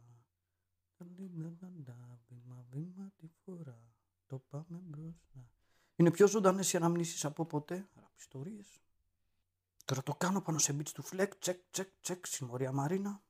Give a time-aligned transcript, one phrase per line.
[0.00, 1.72] μπροστά.
[2.28, 3.82] Βήμα, βήμα τη φορά.
[4.26, 5.50] Το πάμε μπροστά.
[5.96, 7.88] Είναι πιο ζωντανές οι αναμνήσεις από ποτέ.
[7.94, 8.80] Ραπιστορίες.
[9.84, 11.36] Τώρα το κάνω πάνω σε beats του φλεκ.
[11.36, 12.26] Τσεκ, τσεκ, τσεκ.
[12.26, 13.22] Συμμορία Μαρίνα.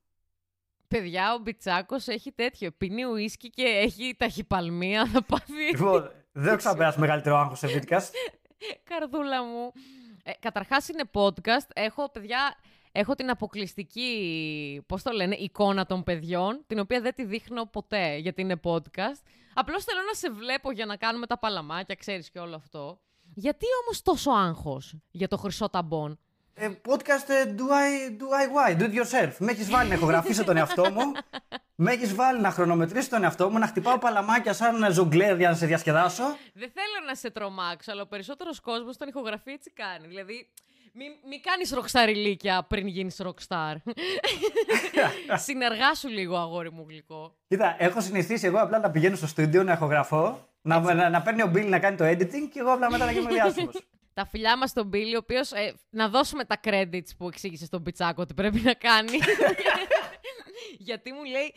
[0.87, 2.71] Παιδιά, ο Μπιτσάκος έχει τέτοιο.
[2.71, 5.07] Πίνει ουίσκι και έχει ταχυπαλμία.
[5.07, 5.53] Θα πάθει.
[5.71, 8.09] Λοιπόν, δεν έχω ξαναπεράσει μεγαλύτερο άγχος σε podcast.
[8.83, 9.71] Καρδούλα μου.
[10.23, 11.67] Ε, Καταρχάς είναι podcast.
[11.73, 12.55] Έχω, παιδιά,
[12.95, 18.17] έχω την αποκλειστική, πώς το λένε, εικόνα των παιδιών, την οποία δεν τη δείχνω ποτέ
[18.17, 19.21] γιατί είναι podcast.
[19.53, 22.99] Απλώς θέλω να σε βλέπω για να κάνουμε τα παλαμάκια, ξέρεις και όλο αυτό.
[23.33, 26.19] Γιατί όμως τόσο άγχος για το χρυσό ταμπον.
[26.55, 29.33] Ε, podcast ε, do, I, do I why, do it yourself.
[29.39, 31.11] Με έχεις βάλει να ηχογραφήσω τον εαυτό μου.
[31.75, 35.55] Με έχεις βάλει να χρονομετρήσω τον εαυτό μου, να χτυπάω παλαμάκια σαν ζογκλέρ για να
[35.55, 36.23] σε διασκεδάσω.
[36.53, 40.07] Δεν θέλω να σε τρομάξω, αλλά ο περισσότερος κόσμος τον ηχογραφεί έτσι κάνει.
[40.07, 40.49] Δηλαδή,
[40.95, 43.75] μην μη κάνεις ροξαριλίκια πριν γίνεις ροκστάρ.
[45.45, 47.35] Συνεργάσου λίγο, αγόρι μου γλυκό.
[47.47, 51.41] Κοίτα, έχω συνηθίσει εγώ απλά να πηγαίνω στο στούντιο να ηχογραφώ, να, να, να παίρνει
[51.41, 53.81] ο Μπίλ να κάνει το editing και εγώ απλά μετά να γίνω διάσημος.
[54.13, 57.83] Τα φιλιά μας στον Μπίλι, ο οποίος, ε, να δώσουμε τα credits που εξήγησε στον
[57.83, 59.17] Πιτσάκο ότι πρέπει να κάνει.
[60.87, 61.53] Γιατί μου λέει,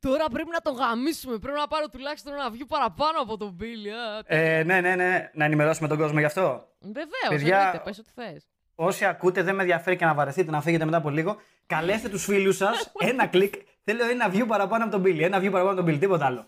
[0.00, 3.90] τώρα πρέπει να τον γαμίσουμε, πρέπει να πάρω τουλάχιστον ένα view παραπάνω από τον Μπίλι.
[4.24, 6.68] Ε, ναι, ναι, ναι, να ενημερώσουμε τον κόσμο γι' αυτό.
[6.80, 8.48] Βεβαίως, Παιδιά, εννοείται, πες ό,τι θες.
[8.80, 11.40] Όσοι ακούτε, δεν με ενδιαφέρει και να βαρεθείτε να φύγετε μετά από λίγο.
[11.66, 12.92] Καλέστε τους φίλους σας.
[13.10, 13.54] ένα κλικ.
[13.84, 15.20] Θέλω ένα view παραπάνω από τον Billy.
[15.20, 15.98] Ένα view παραπάνω από τον Billy.
[15.98, 16.46] Τίποτα άλλο.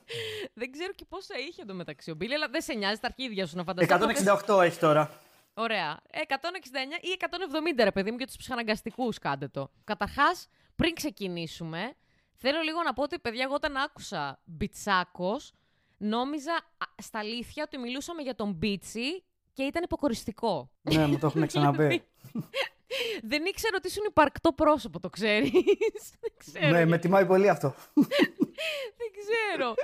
[0.54, 3.46] Δεν ξέρω και πόσα είχε το μεταξύ ο Μπίλι, αλλά δεν σε νοιάζει τα αρχίδια
[3.46, 4.28] σου να φανταστείς.
[4.46, 5.10] 168 έχει τώρα.
[5.54, 6.00] Ωραία.
[6.12, 6.16] 169
[7.00, 9.70] ή 170, ρε παιδί μου, για τους ψυχαναγκαστικούς κάντε το.
[9.84, 11.94] Καταρχάς, πριν ξεκινήσουμε,
[12.34, 15.52] θέλω λίγο να πω ότι, παιδιά, εγώ όταν άκουσα Μπιτσάκος,
[15.96, 20.70] νόμιζα α, στα αλήθεια ότι μιλούσαμε για τον Μπίτσι και ήταν υποκοριστικό.
[20.82, 22.02] ναι, μου το έχουν ξαναπεί.
[23.22, 25.50] Δεν ήξερα ότι ήσουν υπαρκτό πρόσωπο, το ξέρεις.
[26.22, 26.68] Δεν ξέρω.
[26.68, 27.74] ναι, με τιμάει πολύ αυτό.
[29.00, 29.74] Δεν ξέρω.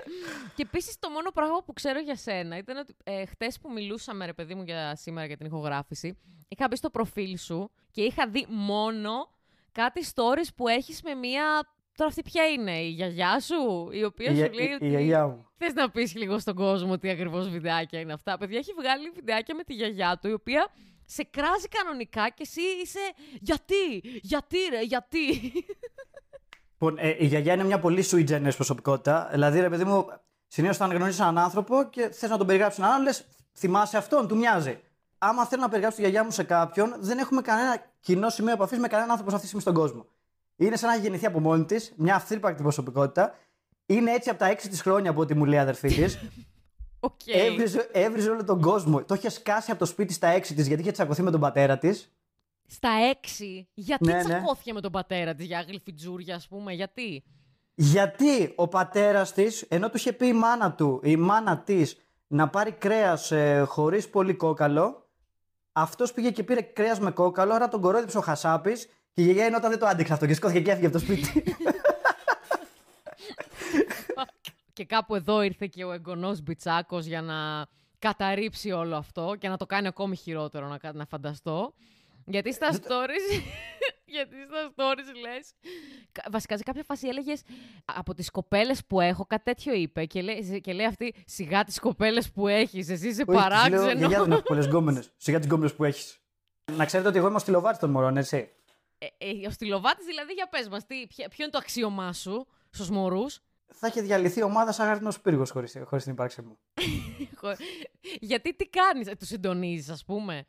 [0.54, 4.26] και επίσης το μόνο πράγμα που ξέρω για σένα ήταν ότι ε, χτες που μιλούσαμε,
[4.26, 6.18] ρε παιδί μου, για σήμερα για την ηχογράφηση,
[6.48, 9.30] είχα μπει στο προφίλ σου και είχα δει μόνο
[9.72, 11.74] κάτι stories που έχεις με μία.
[11.96, 14.88] Τώρα αυτή ποια είναι, η γιαγιά σου, η οποία Η- σου η- λέει η ότι.
[14.88, 15.46] γιαγιά μου.
[15.58, 18.38] Θες να πεις λίγο στον κόσμο τι ακριβώς βιντεάκια είναι αυτά.
[18.38, 20.66] Παιδιά, έχει βγάλει βιντεάκια με τη γιαγιά του, η οποία
[21.04, 22.98] σε κράζει κανονικά και εσύ είσαι.
[23.40, 25.52] Γιατί, γιατί, ρε, γιατί;
[26.72, 29.28] Λοιπόν, ε, η γιαγιά είναι μια πολύ sui generis προσωπικότητα.
[29.32, 30.06] Δηλαδή, ρε παιδί μου,
[30.46, 33.24] συνήθως όταν γνωρίζεις έναν άνθρωπο και θες να τον περιγράψεις έναν άλλον, λες,
[33.54, 34.80] θυμάσαι αυτόν, του μοιάζει.
[35.18, 38.78] Άμα θέλω να περιγράψω τη γιαγιά μου σε κάποιον, δεν έχουμε κανένα κοινό σημείο επαφής
[38.78, 40.06] με κανέναν άνθρωπο σε αυτή τη στιγμή στον κόσμο.
[40.56, 43.34] Είναι σαν να έχει γεννηθεί από μόνη της, μια αυθύπαρκτη προσωπικότητα.
[43.86, 46.18] Είναι έτσι από τα έξι της χρόνια από ό,τι μου λέει η αδερφή της.
[47.00, 47.20] Οκ.
[47.26, 49.04] έβριζε, έβριζε όλο τον κόσμο.
[49.04, 51.78] Το είχε σκάσει από το σπίτι στα έξι της γιατί είχε τσακωθεί με τον πατέρα
[51.78, 52.10] της.
[52.66, 53.68] Στα έξι.
[53.74, 54.22] Γιατί Ναι, ναι.
[54.22, 57.24] τσακώθηκε με τον πατέρα της για γλυφιτζούρια, ας πούμε, γιατί;
[57.74, 61.96] Γιατί ο πατέρας της, ενώ του είχε πει η μάνα του, η μάνα της,
[62.26, 65.08] να πάρει κρέας ε, χωρίς πολύ κόκαλο,
[65.72, 69.46] αυτός πήγε και πήρε κρέας με κόκαλο, άρα τον κορόιδεψε ο Χασάπης και η γιαγιά
[69.46, 71.42] είναι όταν δεν το άντεξε αυτό και σηκώθηκε και έφυγε από το σπίτι.
[74.72, 77.66] Και κάπου εδώ ήρθε και ο εγγονός Μπιτσάκος για να
[77.98, 81.74] καταρρύψει όλο αυτό και να το κάνει ακόμη χειρότερο να, κα- να φανταστώ.
[82.24, 83.40] Γιατί στα stories...
[84.14, 85.52] Γιατί στα stories λες...
[86.12, 87.42] κα- Βασικά σε κάποια φάση έλεγες
[87.84, 91.78] από τις κοπέλες που έχω, κάτι τέτοιο είπε και λέει, και λέει αυτή σιγά τις
[91.78, 93.98] κοπέλες που έχεις, εσύ είσαι Όχι, της λέω, παράξενο.
[93.98, 95.12] Γιαγιά δεν έχω πολλές γκόμενες.
[95.16, 96.18] Σιγά τις γκόμενες που έχεις.
[96.72, 98.50] Να ξέρετε ότι εγώ είμαι ο στυλοβάτης των μωρών, έτσι.
[98.98, 102.46] Ε, ε, ο στυλοβάτης δηλαδή, για πες μας, τι, ποια- ποιο είναι το αξίωμά σου
[102.70, 103.40] στους μωρούς;
[103.72, 106.58] Θα είχε διαλυθεί η ομάδα σαν γαρτινό πύργος χωρίς την ύπαρξή μου.
[108.20, 110.46] Γιατί τι κάνεις, ε, τους συντονίζεις ας πούμε;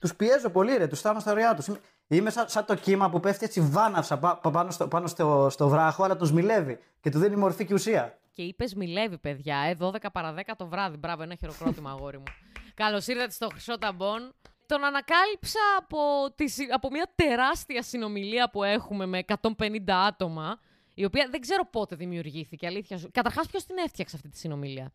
[0.00, 1.66] Τους πιέζω πολύ, ρε, τους φτάνω στα ωριά τους.
[2.08, 5.48] Είμαι σαν, σαν το κύμα που πέφτει έτσι βάναυσα πα- πα- πάνω, στο, πάνω στο,
[5.50, 8.18] στο βράχο, αλλά τους μιλεύει και του δίνει μορφή και ουσία.
[8.30, 9.56] Και είπες μιλεύει, παιδιά.
[9.58, 10.96] Ε, 12 παρα 10 το βράδυ.
[10.96, 12.24] Μπράβο, ένα χειροκρότημα, αγόρι μου.
[12.74, 14.34] Καλώς ήρθατε στο Χρυσό Ταμπον.
[14.66, 15.98] Τον ανακάλυψα από,
[16.34, 19.24] τη, συ- από μια τεράστια συνομιλία που έχουμε με
[19.58, 19.76] 150
[20.06, 20.58] άτομα,
[20.94, 23.08] η οποία δεν ξέρω πότε δημιουργήθηκε, αλήθεια σου.
[23.12, 24.92] Καταρχάς, ποιος την έφτιαξε αυτή τη συνομιλία;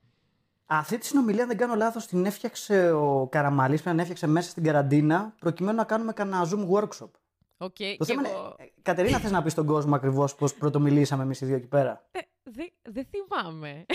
[0.66, 4.50] Αυτή τη συνομιλία, αν δεν κάνω λάθος, την έφτιαξε ο Καραμαλής, που την έφτιαξε μέσα
[4.50, 7.10] στην καραντίνα, προκειμένου να κάνουμε κανένα Zoom workshop.
[7.58, 8.38] Οκ, Το και θέμα εγώ...
[8.40, 11.68] είναι, ε, Κατερίνα, θες να πεις στον κόσμο ακριβώς πώς πρωτομιλήσαμε εμείς οι δύο εκεί
[11.68, 13.86] πέρα; Ε, Δεν δεν θυμάμαι.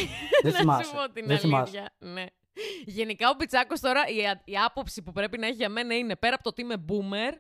[0.43, 0.85] Δεν να θυμάσαι.
[0.89, 1.63] σου πω την Δεν θυμάσαι.
[1.79, 1.95] αλήθεια.
[2.13, 2.25] Ναι.
[2.85, 6.17] Γενικά ο Μπιτσάκος τώρα, η, α- η άποψη που πρέπει να έχει για μένα είναι,
[6.17, 7.35] πέρα από το ότι είμαι boomer,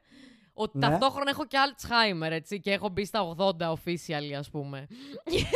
[0.52, 0.88] ότι Ναι.
[0.88, 4.86] ταυτόχρονα έχω και Alzheimer, έτσι, και έχω μπει στα 80 official, ας πούμε.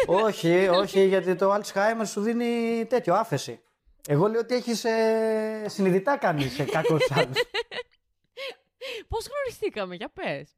[0.06, 3.60] όχι, όχι, γιατί το Alzheimer σου δίνει τέτοιο, άφεση.
[4.08, 7.32] Εγώ λέω ότι έχεις ε, συνειδητά κάνει ε, κακό σαν.
[9.08, 10.50] Πώς γνωριστήκαμε, για πες.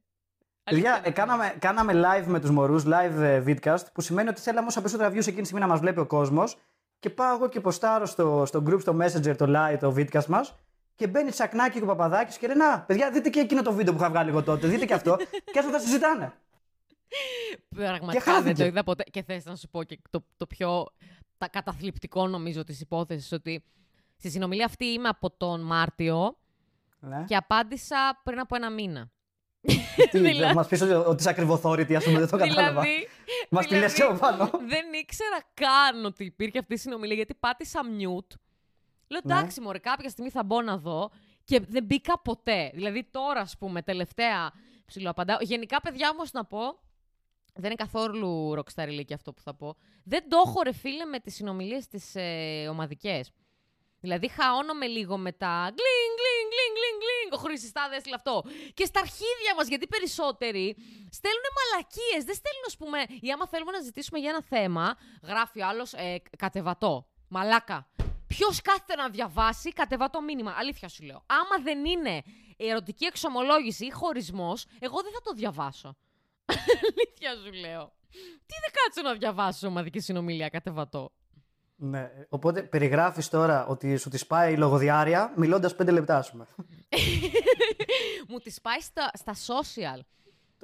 [0.65, 4.67] Παιδιά, ε, κάναμε, κάναμε live με τους μωρούς, live ε, vidcast, που σημαίνει ότι θέλαμε
[4.67, 6.57] όσα περισσότερα views εκείνη τη στιγμή να μας βλέπει ο κόσμος.
[7.01, 10.55] Και πάω εγώ και ποστάρω στο, στο group, στο messenger, το live, το vidcast μας.
[10.95, 13.93] Και μπαίνει τσακνάκι και ο Παπαδάκης και λέει: Να, παιδιά, δείτε και εκείνο το βίντεο
[13.93, 14.67] που είχα βγάλει εγώ τότε.
[14.67, 15.17] Δείτε και αυτό.
[15.17, 16.33] και άρχισαν να τα συζητάνε.
[17.75, 18.43] Πραγματικά χάθηκε.
[18.45, 19.05] δεν το είδα ποτέ.
[19.11, 20.87] Και θες να σου πω και το, το πιο
[21.39, 23.65] τα καταθλιπτικό νομίζω της υπόθεσης ότι
[24.17, 26.37] στη συνομιλία αυτή είμαι από τον Μάρτιο
[27.01, 27.25] Ναι.
[27.27, 29.11] και απάντησα πριν από ένα μήνα.
[30.11, 32.81] Τι, δηλαδή- μας πεις ότι, ότι είσαι ακριβοθόρητη, ας πούμε, δεν το κατάλαβα.
[32.81, 33.09] δηλαδή,
[33.51, 34.51] Μας τη λε και από πάνω.
[34.69, 38.35] δεν ήξερα καν ότι υπήρχε αυτή η συνομιλία γιατί πάτησα mute.
[39.09, 39.35] Λέω Ναι.
[39.35, 41.11] εντάξει, μωρέ, κάποια στιγμή θα μπω να δω
[41.45, 42.71] και δεν μπήκα ποτέ.
[42.75, 44.53] Δηλαδή τώρα, ας πούμε, τελευταία
[44.87, 45.37] ψιλοαπαντάω.
[45.41, 46.61] Γενικά, παιδιά, όμως να πω,
[47.55, 49.77] δεν είναι καθόλου ροκσταριλίκι αυτό που θα πω.
[50.05, 53.31] Δεν το έχω, ρε φίλε, με τις συνομιλίες τις ε, ομαδικές.
[54.01, 56.19] Δηλαδή, χαώνομαι λίγο με τα γκλινγκ,
[56.75, 57.31] γκλινγκ, γκλινγκ, γκλινγκ, γκλινγκ.
[57.37, 58.35] Ο Χρυσιστάδες έστειλε αυτό.
[58.79, 60.67] Και στα αρχίδια μας, γιατί περισσότεροι
[61.19, 62.23] στέλνουν μαλακίες.
[62.29, 64.85] Δεν στέλνουν, ας πούμε, ή άμα θέλουμε να ζητήσουμε για ένα θέμα,
[65.31, 66.93] γράφει άλλος ε, κατεβατό.
[67.29, 67.79] Μαλάκα.
[68.27, 71.25] Ποιος κάθεται να διαβάσει κατεβατό μήνυμα; Αλήθεια σου λέω.
[71.27, 72.23] Άμα δεν είναι
[72.57, 75.97] ερωτική εξομολόγηση ή χωρισμός, εγώ δεν θα το διαβάσω.
[76.83, 77.93] Αλήθεια σου λέω.
[78.47, 81.13] Τι δεν κάτσω να διαβάσω ομαδική συνομιλία κατεβατό;
[81.83, 82.11] Ναι.
[82.29, 86.47] Οπότε περιγράφεις τώρα ότι σου τη πάει η λογοδιάρεια μιλώντας πέντε λεπτά, ας πούμε.
[88.29, 90.01] Μου τη πάει στα, στα social.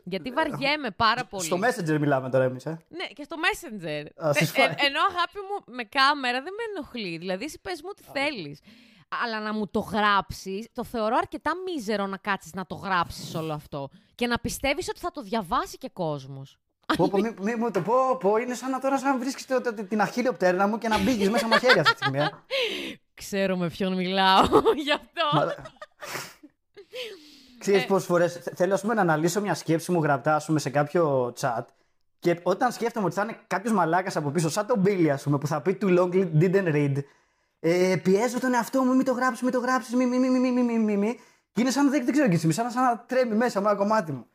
[0.04, 1.44] Γιατί βαριέμαι πάρα πολύ.
[1.44, 2.78] Στο Messenger μιλάμε τώρα εμείς, ε.
[2.88, 4.04] Ναι, και στο Messenger.
[4.26, 4.66] Α, Θε- στις φάει.
[4.66, 7.18] ε, ενώ αγάπη μου με κάμερα δεν με ενοχλεί.
[7.18, 8.60] Δηλαδή, εσύ πες μου τι θέλεις.
[9.24, 13.52] Αλλά να μου το γράψεις, το θεωρώ αρκετά μίζερο να κάτσεις να το γράψεις όλο
[13.52, 13.88] αυτό.
[14.14, 16.58] Και να πιστεύεις ότι θα το διαβάσει και κόσμος.
[16.96, 19.46] Πω, πω, μη, μη μου το πω, πω, είναι σαν να τώρα σαν να βρίσκεις
[19.46, 22.18] το- το- την αχίλιο πτέρνα μου και να μπήκες μέσα μαχαίρια αυτή τη στιγμή.
[22.18, 22.28] ε.
[23.14, 24.42] Ξέρω με ποιον μιλάω
[24.84, 25.36] γι' αυτό.
[25.36, 25.54] Μα-
[27.58, 27.86] Ξέρεις Ε.
[27.86, 30.70] πόσες φορές θε- θέλω ας πούμε, να αναλύσω μια σκέψη μου γραπτά ας πούμε, σε
[30.70, 31.62] κάποιο chat
[32.18, 35.38] και όταν σκέφτομαι ότι θα είναι κάποιος μαλάκας από πίσω, σαν τον Billy, ας πούμε,
[35.38, 36.10] που θα πει too long
[36.40, 36.94] didn't read,
[37.60, 40.38] ε, πιέζω τον εαυτό μου, μην το γράψεις, μην το γράψεις, μη, μη, μη, μη,
[40.50, 41.18] μη, μη, μη, μη.
[41.52, 43.66] Και είναι σαν να δεν, δεν ξέρω και εσύ, σαν, σαν να τρέμει μέσα μου
[43.68, 44.26] ένα κομμάτι μου.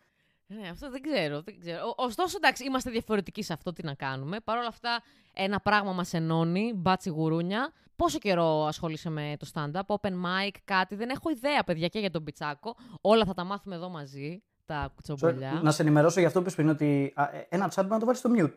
[0.60, 1.42] Ναι, αυτό δεν ξέρω.
[1.42, 1.88] Δεν ξέρω.
[1.98, 4.40] Ο- Ωστόσο, εντάξει, είμαστε διαφορετικοί σε αυτό, τι να κάνουμε.
[4.40, 5.02] Παρ' όλα αυτά,
[5.34, 7.72] ένα πράγμα μας ενώνει, μπάτσι γουρούνια.
[7.96, 10.96] Πόσο καιρό ασχολείσαι με το stand-up, open mic, κάτι.
[10.96, 12.76] Δεν έχω ιδέα, παιδιά, και για τον πιτσάκο.
[13.02, 15.60] Όλα θα τα μάθουμε εδώ μαζί, τα κουτσομπολιά.
[15.64, 18.00] Να σε ενημερώσω για αυτό που είπες πριν, ότι α, ε, ένα chat μπορεί να
[18.00, 18.56] το βάλεις στο mute.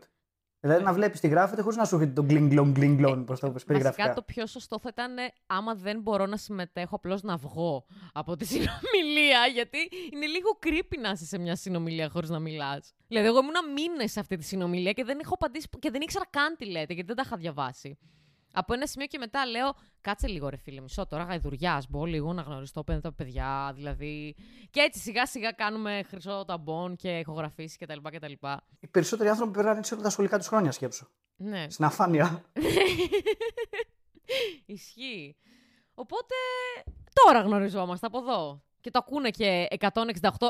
[0.64, 3.52] Δηλαδή να βλέπεις τι γράφεται χωρίς να σου έχει τον γκλινγκλον γκλινγκλον προ το πες,
[3.52, 4.12] Βασικά περιγραφικά.
[4.14, 8.36] το πιο σωστό θα ήταν ε, άμα δεν μπορώ να συμμετέχω, απλώς να βγω από
[8.36, 9.46] τη συνομιλία.
[9.52, 9.78] Γιατί
[10.12, 12.92] είναι λίγο creepy να είσαι σε μια συνομιλία χωρίς να μιλάς.
[13.08, 16.24] Δηλαδή, εγώ ήμουν μήνες σε αυτή τη συνομιλία και δεν έχω απαντήσει και δεν ήξερα
[16.30, 17.98] καν τι λέτε, γιατί δεν τα είχα διαβάσει.
[18.56, 22.32] Από ένα σημείο και μετά λέω, κάτσε λίγο ρε φίλε, μισό τώρα, γαϊδουριάς, μπω λίγο
[22.32, 24.36] να γνωριστώ πέντε τα παιδιά, δηλαδή.
[24.70, 27.98] Και έτσι σιγά σιγά κάνουμε χρυσό ταμπών και ηχογραφήσεις κτλ.
[28.02, 28.32] κτλ.
[28.80, 31.06] Οι περισσότεροι άνθρωποι περνάνε έτσι όλα τα σχολικά τους χρόνια, σκέψου.
[31.36, 31.66] Ναι.
[31.70, 32.44] Στην αφάνεια.
[34.66, 35.36] Ισχύει.
[35.94, 36.34] Οπότε
[37.12, 38.62] τώρα γνωριζόμαστε από εδώ.
[38.80, 39.88] Και το ακούνε και 168,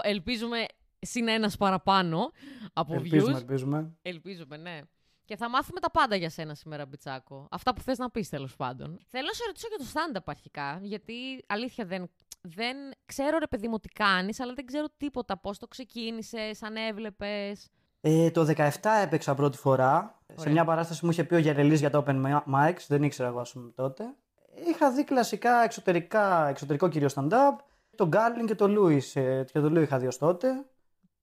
[0.02, 0.66] ελπίζουμε
[0.98, 2.32] συν ένας παραπάνω
[2.72, 3.36] από ελπίζουμε, views.
[3.36, 3.96] ελπίζουμε.
[4.02, 4.80] Ελπίζουμε, ναι.
[5.25, 7.47] Και θα μάθουμε τα πάντα για σένα σήμερα, Μπιτσάκο.
[7.50, 8.99] Αυτά που θες να πεις, τέλος πάντων.
[9.07, 11.14] Θέλω να σε ρωτήσω για το stand-up αρχικά, γιατί
[11.47, 12.76] αλήθεια δεν, δεν
[13.07, 15.37] ξέρω ρε παιδί μου τι κάνεις, αλλά δεν ξέρω τίποτα.
[15.38, 17.69] Πώς το ξεκίνησες, αν έβλεπες.
[18.00, 18.69] Ε, το 17
[19.02, 20.19] έπαιξα πρώτη φορά.
[20.26, 20.52] Σε Ωραία.
[20.52, 22.85] μια παράσταση μου είχε πει ο Γερελής για το Open Mics.
[22.88, 24.04] Δεν ήξερα εγώ, ας πούμε, τότε.
[24.69, 27.57] Είχα δει κλασικά εξωτερικά, εξωτερικό κύριο stand-up.
[27.97, 29.16] Τον Γκάρλιν και τον Λούις.
[29.16, 30.64] Ε, και τον Λούι είχα δει ως τότε.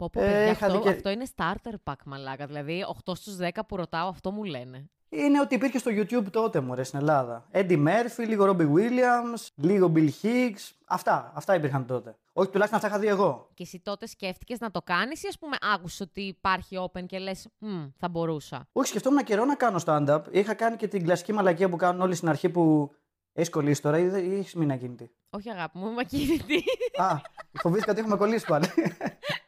[0.01, 2.45] Πω, πω, Ε, παιδιά, είχα αυτό, δει και- αυτό είναι starter pack, μαλάκα.
[2.45, 4.89] Δηλαδή, 8 στους 10 που ρωτάω, αυτό μου λένε.
[5.09, 7.47] Είναι ότι υπήρχε στο YouTube τότε μου, ρε, στην Ελλάδα.
[7.51, 10.71] Eddie Murphy, λίγο Robbie Williams, λίγο Bill Hicks.
[10.87, 12.15] Αυτά, αυτά υπήρχαν τότε.
[12.33, 13.49] Όχι, τουλάχιστον αυτά είχα δει εγώ.
[13.53, 17.17] Και εσύ τότε σκέφτηκες να το κάνεις ή ας πούμε άκουσες ότι υπάρχει open και
[17.19, 18.67] λες «Μμ, θα μπορούσα.
[18.71, 20.21] Όχι, σκεφτόμουν καιρό να κάνω stand-up.
[20.31, 22.91] Είχα κάνει και την κλασική μαλακία που κάνουν όλοι στην αρχή που
[23.33, 25.11] έχεις κολλήσει τώρα ή, δεν- ή έχεις μείνει ακίνητη.
[25.29, 26.63] Όχι αγάπη μου, είμαι ακίνητη.
[26.95, 27.15] Α,
[27.53, 28.65] φοβήθηκα ότι έχουμε κολλήσει πάλι.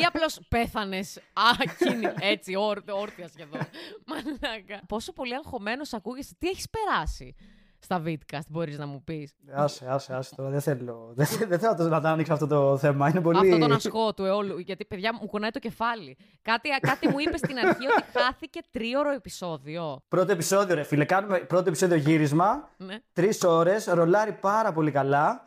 [0.00, 1.18] ή απλώς πέθανες
[1.60, 3.60] ακίνητη, έτσι, όρ- όρθια σχεδόν.
[4.06, 4.80] Μαλάκα.
[4.88, 7.34] Πόσο πολύ αγχωμένος ακούγεσαι, τι έχεις περάσει
[7.78, 10.50] στα Vidcast, μπορείς να μου πεις; άσε, άσε, άσε τώρα.
[10.50, 13.08] Δεν θέλω, δεν, θε- δεν θέλω να το- να το ανοίξω αυτό το θέμα.
[13.08, 13.38] Είναι πολύ.
[13.38, 16.16] Αυτό τον ασκό του αιώλου, γιατί παιδιά μου κουνάει το κεφάλι.
[16.42, 20.02] Κάτι, κάτι μου είπες στην αρχή ότι χάθηκε τρίωρο επεισόδιο.
[20.08, 21.04] Πρώτο επεισόδιο, ρε φίλε.
[21.04, 22.68] Κάνουμε πρώτο επεισόδιο γύρισμα.
[22.76, 22.96] Ναι.
[23.12, 25.44] Τρεις ώρες, ρολάρει πάρα πολύ καλά.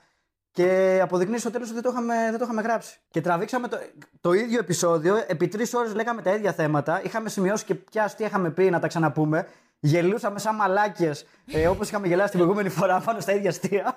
[0.51, 3.00] Και αποδεικνύει στο τέλος ότι δεν το, είχαμε, δεν το είχαμε γράψει.
[3.10, 3.77] Και τραβήξαμε το,
[4.22, 5.24] το ίδιο επεισόδιο.
[5.27, 7.03] Επί τρεις ώρες λέγαμε τα ίδια θέματα.
[7.03, 9.48] Είχαμε σημειώσει και πια τι είχαμε πει να τα ξαναπούμε.
[9.79, 13.96] Γελούσαμε σαν μαλάκες, ε, όπως είχαμε γελάσει την προηγούμενη φορά πάνω στα ίδια αστεία.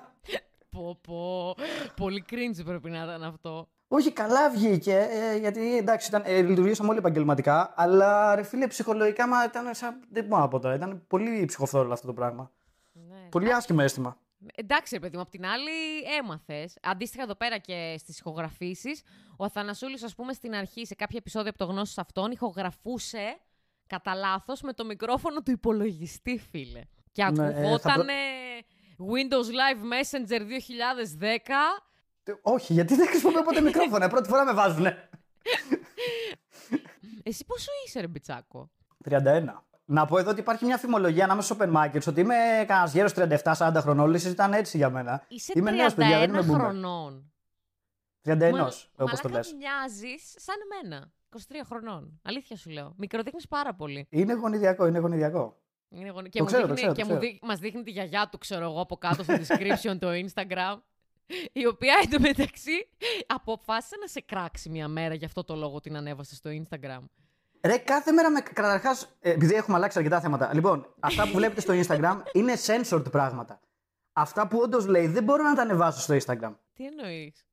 [0.69, 1.55] Πω, πω.
[1.95, 3.67] Πολύ cringe πρέπει να ήταν αυτό.
[3.87, 9.27] Όχι, καλά βγήκε, ε, γιατί εντάξει, ήταν, ε, λειτουργήσαμε όλοι επαγγελματικά, αλλά ρε φίλε, ψυχολογικά
[9.27, 9.99] μα ήταν σαν.
[10.11, 10.75] Δεν μπορώ να πω τώρα.
[10.75, 12.51] Ήταν πολύ ψυχοφθόρυλλο αυτό το πράγμα.
[12.93, 13.27] Ναι.
[13.29, 14.17] Πολύ άσχημο αίσθημα.
[14.55, 16.77] Εντάξει, ρε παιδί μου, απ' την άλλη έμαθες.
[16.81, 19.01] Αντίστοιχα εδώ πέρα και στις ηχογραφήσεις,
[19.37, 23.37] ο Αθανασούλης, ας πούμε, στην αρχή, σε κάποια επεισόδια από το γνώση αυτόν, ηχογραφούσε
[23.87, 26.81] κατά λάθος με το μικρόφωνο του υπολογιστή, φίλε.
[27.11, 28.05] Και Ναι, ε, θα ακουγόταν προ-
[29.13, 31.83] Windows Live Messenger 2010.
[32.23, 34.09] Ε, Όχι, γιατί δεν χρησιμοποιώ ποτέ μικρόφωνα.
[34.09, 35.09] Πρώτη φορά με βάζουνε.
[37.23, 38.69] Εσύ πόσο είσαι, ρε Μπιτσάκο;
[39.09, 39.63] 31.
[39.85, 42.35] Να πω εδώ ότι υπάρχει μια φημολογία ανάμεσα στους open markets ότι είμαι
[42.67, 43.99] κανένας γέρος 37-40 χρονών.
[44.07, 45.25] Όλοι συζητάνε έτσι για μένα.
[45.27, 46.59] Είσαι Είμαι 31 νέος, παιδιά, δεν είμαι boomer.
[46.59, 47.33] χρονών.
[48.21, 49.53] 31, Μα- όπως το μαλάκα, λες.
[49.57, 51.11] μοιάζεις σαν εμένα.
[51.29, 52.19] 23 χρονών.
[52.23, 52.93] Αλήθεια σου λέω.
[52.97, 54.07] Μικροδείχνεις πάρα πολύ.
[54.09, 55.57] Είναι γονιδιακό, είναι γονιδιακό.
[55.89, 57.31] Είναι γονι- Και, Το μου ξέρω, το δείχνει, ξέρω, το και μου ξέρω.
[57.33, 60.77] δει- μας δείχνει τη γιαγιά του, ξέρω εγώ, από κάτω στο description το Instagram.
[61.53, 62.89] Η οποία εντωμεταξύ
[63.27, 66.99] αποφάσισε να σε κράξει μια μέρα γι' αυτό το λόγο την ανέβασε στο Instagram.
[67.65, 68.41] Ρε, κάθε μέρα με.
[68.41, 70.53] Καταρχάς, επειδή έχουμε αλλάξει αρκετά θέματα.
[70.53, 73.59] Λοιπόν, αυτά που βλέπετε στο Instagram είναι censored πράγματα.
[74.13, 76.53] Αυτά που όντως λέει δεν μπορώ να τα ανεβάσω στο Instagram.
[76.73, 77.45] Τι εννοείς;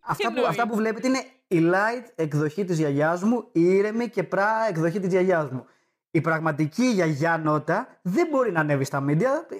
[0.00, 4.08] Αυτά που, εννοείς; αυτά που βλέπετε είναι η light εκδοχή της γιαγιάς μου, η ήρεμη
[4.08, 5.66] και πρά εκδοχή της γιαγιάς μου.
[6.10, 9.56] Η πραγματική γιαγιά νότα δεν μπορεί να ανέβει στα media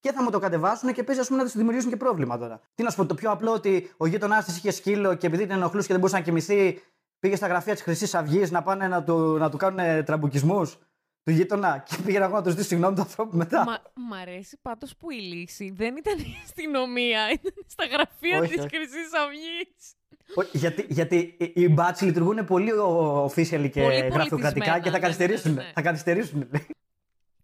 [0.00, 2.60] και θα μου το κατεβάσουν και παίζει ας πούμε, να της δημιουργήσουν και πρόβλημα τώρα.
[2.74, 5.42] Τι να σου πω, το πιο απλό ότι ο γείτονάς της είχε σκύλο και επειδή
[5.42, 6.82] την ενοχλούσε και δεν μπορούσε να κοιμηθεί,
[7.26, 10.78] πήγε στα γραφεία της Χρυσής Αυγής να πάνε να του, να του κάνουν τραμπουκισμούς
[11.22, 13.64] του γείτονα και πήγαινε εγώ να του ζητήσει συγγνώμη του ανθρώπου μετά.
[13.64, 13.78] Μα,
[14.08, 18.64] μ' αρέσει πάντως που η λύση δεν ήταν η αστυνομία, ήταν στα γραφεία Όχι, της
[18.64, 18.76] όχι.
[18.76, 19.94] Χρυσής Αυγής.
[20.34, 24.90] Όχι, γιατί, γιατί οι- οι μπάτσι λειτουργούν πολύ ο- official και Πολύ γραφειοκρατικά πολιτισμένα, και
[24.90, 25.54] θα ναι, καθυστερήσουν.
[25.54, 25.70] ναι, ναι.
[25.74, 26.48] Θα καθυστερήσουν.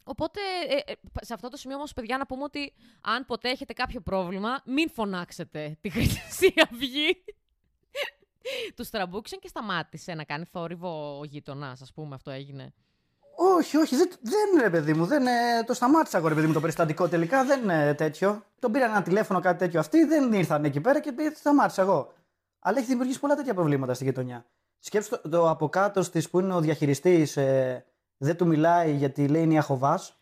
[0.05, 0.41] Οπότε,
[0.87, 4.01] ε, ε, σε αυτό το σημείο όμως, παιδιά, να πούμε ότι αν ποτέ έχετε κάποιο
[4.01, 7.25] πρόβλημα, μην φωνάξετε τη Χρυσή Αυγή.
[8.77, 12.73] Τους τραμπούκισαν και σταμάτησε να κάνει θόρυβο ο γείτονας, ας πούμε, αυτό έγινε.
[13.37, 15.07] όχι, όχι, δεν, δεν ρε παιδί μου.
[15.07, 17.45] Δεν, ε, το σταμάτησα εγώ ρε παιδί μου το περιστατικό τελικά.
[17.45, 18.45] Δεν είναι τέτοιο.
[18.59, 22.13] Τον πήραν ένα τηλέφωνο κάτι τέτοιο αυτοί, δεν ήρθαν εκεί πέρα και πήγε- σταμάτησα εγώ.
[22.59, 24.45] Αλλά έχει δημιουργήσει πολλά τέτοια προβλήματα στη γειτονιά.
[24.79, 27.85] Σκέψτε το, το από κάτω τη που είναι ο διαχειριστής, ε,
[28.17, 30.17] δεν του μιλάει γιατί λέει είναι η Αχοβάς.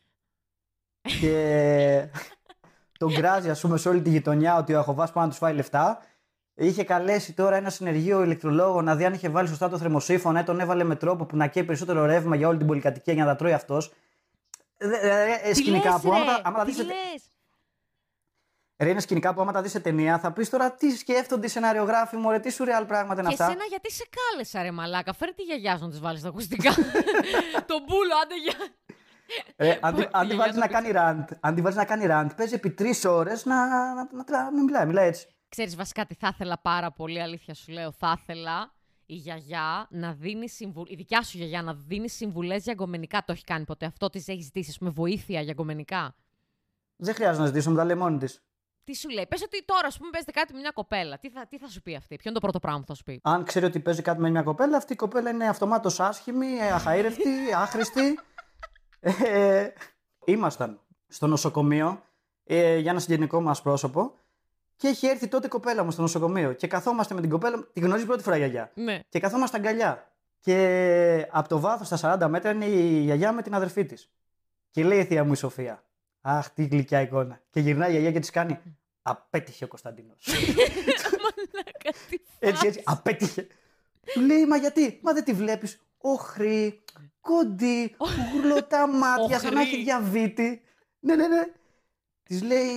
[1.20, 2.08] και
[2.98, 5.54] τον γκράζει, ας πούμε, σε όλη τη γειτονιά ότι ο Αχοβάς πάει να τους φάει
[5.54, 6.02] λεφτά.
[6.54, 10.44] Είχε καλέσει τώρα ένα συνεργείο ηλεκτρολόγο να δει αν είχε βάλει σωστά το θερμοσύφωνα.
[10.44, 13.30] Τον έβαλε με τρόπο που να καίει περισσότερο ρεύμα για όλη την πολυκατοικία για να
[13.30, 13.92] τα τρώει αυτός.
[15.54, 17.30] Σκηνικά λες, που άμα, ρε, τα- άμα τα τι δεις σε- λες;
[18.78, 21.48] Ρε, είναι σκηνικά που άμα τα δεις σε ταινία θα πεις τώρα τι σκέφτονται οι
[21.48, 23.46] σεναριογράφοι μου, ρε, τι σουρεάλ πράγματα είναι Και αυτά.
[23.46, 26.74] εσένα γιατί σε κάλεσα, ρε Μαλάκα; Φέρε τη γιαγιά σου να της βάλεις στα ακουστικά.
[27.70, 28.54] Τον μπούλο, άντε για.
[29.56, 31.54] Ε, αν, τη- Που- αν η τη γιαγιά βάλεις του να πει- κάνει rant, αν
[31.54, 34.86] τη βάλεις να κάνει rant, παίζει επί τρεις ώρες να, να, να, να, να μιλάει,
[34.86, 35.26] μιλάει έτσι.
[35.50, 37.92] Ξέρεις βασικά τι θα ήθελα πάρα πολύ, αλήθεια σου λέω.
[37.92, 38.72] Θα ήθελα
[39.06, 43.24] η γιαγιά να δίνει συμβουλές, η δικιά σου γιαγιά να δίνει συμβουλές για γκομενικά.
[43.24, 46.14] Το έχει κάνει ποτέ αυτό, της έχει ζητήσει, με βοήθεια για γκομενικά.
[46.96, 48.34] Δεν χρειάζεται να ζητήσω, μου τα λέει μόνη τη.
[48.84, 51.18] Τι σου λέει, πες ότι τώρα, α πούμε, παίζετε κάτι με μια κοπέλα.
[51.18, 53.02] Τι θα, τι θα σου πει αυτή, ποιο είναι το πρώτο πράγμα που θα σου
[53.02, 53.20] πει.
[53.22, 56.72] Αν ξέρει ότι παίζει κάτι με μια κοπέλα, αυτή η κοπέλα είναι αυτομάτω άσχημη, ε,
[56.72, 58.18] αχαήρευτη, άχρηστη.
[59.00, 59.68] Ε,
[60.24, 62.02] ήμασταν στο νοσοκομείο
[62.44, 64.14] ε, για ένα συγγενικό μα πρόσωπο
[64.80, 66.52] και έχει έρθει τότε η κοπέλα μου στο νοσοκομείο.
[66.52, 68.70] Και καθόμαστε με την κοπέλα, τη γνωρίζει πρώτη φορά η γιαγιά.
[68.74, 69.00] Ναι.
[69.08, 70.12] Και καθόμαστε αγκαλιά.
[70.40, 74.10] Και από το βάθος στα 40 μέτρα είναι η γιαγιά με την αδερφή της.
[74.70, 75.84] Και λέει η θεία μου η Σοφία.
[76.20, 77.40] Αχ, τι γλυκιά εικόνα.
[77.50, 78.60] Και γυρνάει η γιαγιά και της κάνει.
[79.02, 80.26] Απέτυχε ο Κωνσταντίνος.
[81.24, 83.46] Μαλάκα, τι έτσι, έτσι, απέτυχε.
[84.12, 85.80] Του λέει, Μα γιατί, Μα δεν τη βλέπεις.
[85.98, 86.84] Όχρη,
[87.20, 87.96] κοντή,
[88.32, 89.72] γουρλωτά μάτια, σαν να Οχρή.
[89.72, 90.62] έχει διαβήτη.
[91.00, 91.42] Ναι, ναι, ναι.
[92.30, 92.68] Της λέει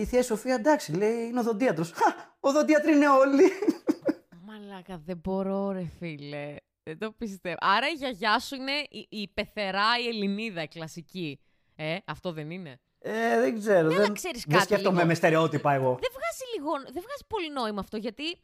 [0.00, 1.84] η θεία Σοφία, εντάξει, λέει, είναι οδοντίατρο.
[2.40, 3.50] Οδοντίατροι είναι όλοι.
[4.46, 6.56] Μαλάκα, δεν μπορώ, ρε φίλε.
[6.82, 7.56] Δεν το πιστεύω.
[7.60, 11.40] Άρα η γιαγιά σου είναι η, η πεθερά, η Ελληνίδα, η κλασική.
[11.76, 13.88] Ε, αυτό δεν είναι; Ε, δεν ξέρω.
[13.88, 15.06] Ναι, αλλά δεν, ξέρεις δεν κάτι σκέφτομαι λίγο.
[15.06, 15.98] με στερεότυπα εγώ.
[16.00, 18.36] Δεν βγάζει, λίγο, δεν βγάζει πολύ νόημα αυτό, γιατί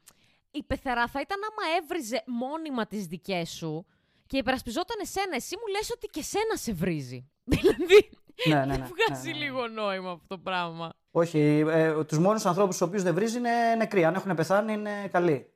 [0.50, 3.86] η πεθερά θα ήταν άμα έβριζε μόνιμα τις δικές σου
[4.26, 5.34] και υπερασπιζόταν εσένα.
[5.34, 7.30] Εσύ μου λες ότι και σένα σε βρίζει.
[7.54, 8.10] Δηλαδή,
[8.48, 9.44] ναι, ναι, ναι, δεν ναι, βγάζει ναι, ναι.
[9.44, 10.92] λίγο νόημα αυτό το πράγμα.
[11.10, 14.04] Όχι, ε, τους μόνους ανθρώπους του οποίους δεν βρίζει είναι νεκροί.
[14.04, 15.52] Αν έχουν πεθάνει είναι καλοί.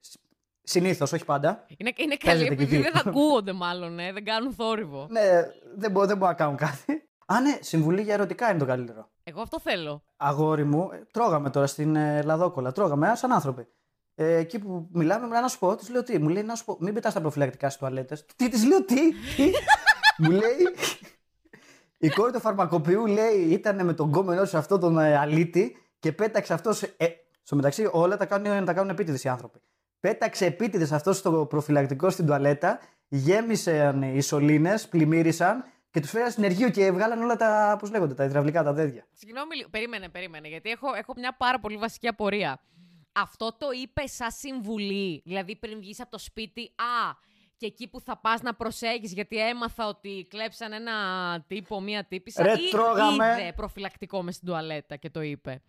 [0.63, 1.67] Συνήθως, όχι πάντα.
[1.77, 2.91] Είναι, είναι καλή Παίζεται και επειδή εκεί.
[2.91, 5.07] δεν ακούγονται μάλλον, ε, δεν κάνουν θόρυβο.
[5.11, 5.21] Ναι,
[5.77, 7.09] δεν μπορούν δεν μπορώ να κάνουν κάτι.
[7.27, 9.09] Α, ναι, συμβουλή για ερωτικά είναι το καλύτερο.
[9.25, 10.03] Εγώ αυτό θέλω.
[10.17, 12.73] Αγόρι μου, ε, τρώγαμε τώρα στην ε, Λαδόκολα.
[12.73, 13.67] Τρώγαμε, ε, σαν άνθρωποι.
[14.15, 16.19] Ε, εκεί που μιλάμε, μου λέει να σου πω, της λέω τι.
[16.19, 18.25] Μου λέει να σου πω, μην πετάς τα προφυλακτικά στις τουαλέτες.
[18.37, 19.13] Τι, της λέω τι.
[19.37, 19.51] τι;
[20.23, 20.69] μου λέει.
[22.03, 26.13] Η κόρη του φαρμακοποιού λέει ήταν με τον κόμενό σε αυτό τον ε, αλήτη και
[26.13, 26.83] πέταξε αυτός.
[26.83, 27.07] Ε,
[27.43, 29.59] στο μεταξύ, όλα τα κάνουν, τα κάνουν επίτηδες οι άνθρωποι.
[30.01, 32.79] Πέταξε επίτηδες αυτός στο προφυλακτικό στην τουαλέτα,
[33.09, 38.25] γέμισαν οι σωλήνε, πλημμύρισαν και τους φέραν συνεργείο και βγάλαν όλα τα, πώς λέγονται, τα
[38.25, 39.07] υδραυλικά, τα δέντια.
[39.13, 39.69] Συγγνώμη, λίγο.
[39.69, 42.61] περίμενε, περίμενε, γιατί έχω, έχω μια πάρα πολύ βασική απορία.
[43.13, 47.11] Αυτό το είπε σαν συμβουλή, δηλαδή πριν βγεις από το σπίτι, α,
[47.61, 50.95] και εκεί που θα πας να προσέχεις γιατί έμαθα ότι κλέψαν ένα
[51.47, 53.37] τύπο, μία τύπησα Ρε, ή τρώγαμε.
[53.41, 55.63] είδε προφυλακτικό μες στην τουαλέτα και το είπε.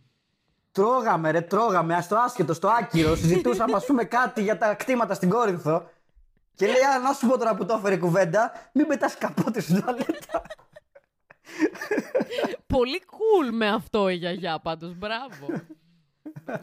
[0.71, 3.15] Τρώγαμε, ρε, τρώγαμε, στο άσχετο, στο άκυρο.
[3.21, 5.89] Συζητούσαμε, ας πούμε, κάτι για τα κτήματα στην Κόρινθο.
[6.55, 9.61] Και λέει, Α, να σου πω τώρα που το έφερε η κουβέντα, μην πετάς καπότε
[9.61, 10.41] στην τουαλέτα.
[12.67, 15.47] Πολύ cool με αυτό η γιαγιά πάντως, μπράβο.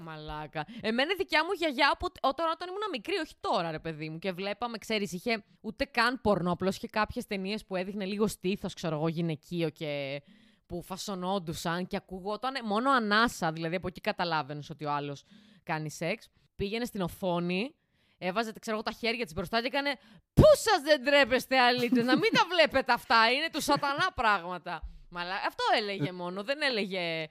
[0.00, 0.66] Μαλάκα.
[0.80, 4.18] Εμένα η δικιά μου γιαγιά από, όταν, όταν ήμουν μικρή, όχι τώρα ρε παιδί μου,
[4.18, 8.74] και βλέπαμε, ξέρεις, είχε ούτε καν πορνό, απλώς είχε κάποιες ταινίες που έδειχνε λίγο στήθος,
[8.74, 10.22] ξέρω εγώ, γυναικείο και
[10.66, 15.24] που φασωνόντουσαν και ακουγόταν μόνο ανάσα, δηλαδή από εκεί καταλάβαινες ότι ο άλλος
[15.62, 16.28] κάνει σεξ.
[16.56, 17.74] Πήγαινε στην οθόνη,
[18.18, 19.98] έβαζε ξέρω εγώ, τα χέρια της μπροστά και έκανε
[20.34, 24.82] «Πού σας δεν τρέπεστε αλήτες, να μην τα βλέπετε αυτά, είναι του σατανά πράγματα».
[25.10, 27.26] Μαλά, αυτό έλεγε μόνο, δεν έλεγε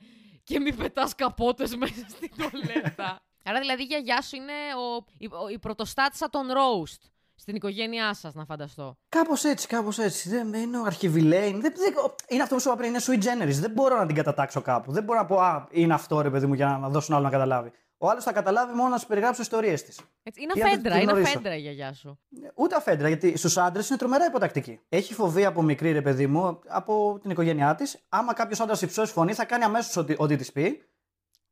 [0.48, 3.20] και μη πετάς καπότες μέσα στην τολέτα.
[3.44, 8.14] Άρα δηλαδή η γιαγιά σου είναι ο, η, ο- η πρωτοστάτησα των roast στην οικογένειά
[8.14, 8.98] σας, να φανταστώ.
[9.10, 10.30] Κάπως έτσι, κάπως έτσι.
[10.30, 11.62] Δεν, είναι ο αρχιβιλέιν.
[11.62, 11.94] Δεν, δεν,
[12.28, 13.60] είναι αυτό που σου είπα πριν, είναι sui generis.
[13.60, 14.92] Δεν μπορώ να την κατατάξω κάπου.
[14.92, 17.30] Δεν μπορώ να πω, Α, είναι αυτό ρε παιδί μου, για να δώσουν άλλο να
[17.30, 17.72] καταλάβει.
[17.98, 20.00] Ο άλλος θα καταλάβει μόνο να σου περιγράψει ιστορίες της.
[20.24, 21.30] Έτσι, είναι Ή αν δεν αφέντρα, τη είναι γνωρίσω.
[21.32, 22.20] αφέντρα η γιαγιά σου.
[22.56, 24.80] Ούτε αφέντρα, γιατί στους άντρες είναι τρομερά υποτακτική.
[24.90, 27.98] Έχει φοβία από μικρή, ρε παιδί μου, από την οικογένειά της.
[28.10, 30.82] Άμα κάποιος άντρας υψώσει φωνή, θα κάνει αμέσως ό,τι, ό,τι της πει.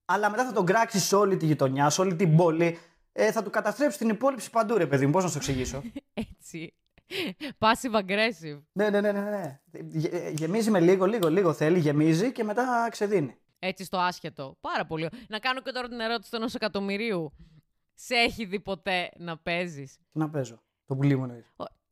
[0.06, 2.78] Αλλά μετά θα τον κράξει σε όλη τη γειτονιά, σε όλη την πόλη.
[3.12, 5.12] Ε, θα του καταστρέψει την υπόλοιψη παντού, ρε παιδί μου.
[5.12, 5.82] Πώς να σου το εξηγήσω;
[6.14, 6.74] Έτσι.
[7.60, 8.62] Passive aggressive.
[8.72, 9.20] ναι, ναι, ναι, ναι.
[9.22, 9.60] ναι.
[9.88, 13.38] Γε- γεμίζει με λίγο, λίγο, λίγο θέλει, γεμίζει και μετά ξεδίνει.
[13.66, 14.58] Έτσι στο άσχετο.
[14.62, 15.10] Πάρα πολύ.
[15.28, 17.34] Να κάνω και τώρα την ερώτηση ενό εκατομμυρίου.
[17.96, 20.62] Σε έχει δει ποτέ να παίζεις; Τι να παίζω.
[20.86, 21.46] Το πουλί μου εννοείς.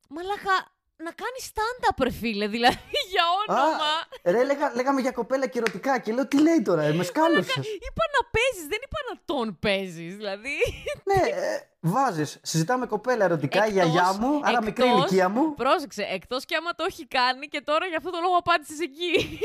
[0.09, 2.77] Μαλάκα, να κάνεις stand-up, ρε φίλε, δηλαδή
[3.12, 3.77] για όνομα.
[4.23, 7.55] Ρε, λέγα, λέγαμε για κοπέλα και ερωτικά και λέω τι λέει τώρα, ε, με σκάλωσες.
[7.55, 10.15] Είπα να παίζεις, δεν είπα να τον παίζεις.
[10.15, 10.49] Δηλαδή.
[11.13, 12.39] ναι, ε, βάζεις.
[12.43, 15.53] Συζητάμε κοπέλα ερωτικά, η Εκτός- γιαγιά μου, άρα μικρή εκτός- ηλικία μου.
[15.53, 19.39] Πρόσεξε, εκτός και άμα το έχει κάνει και τώρα για αυτό το λόγο απάντησες εκεί.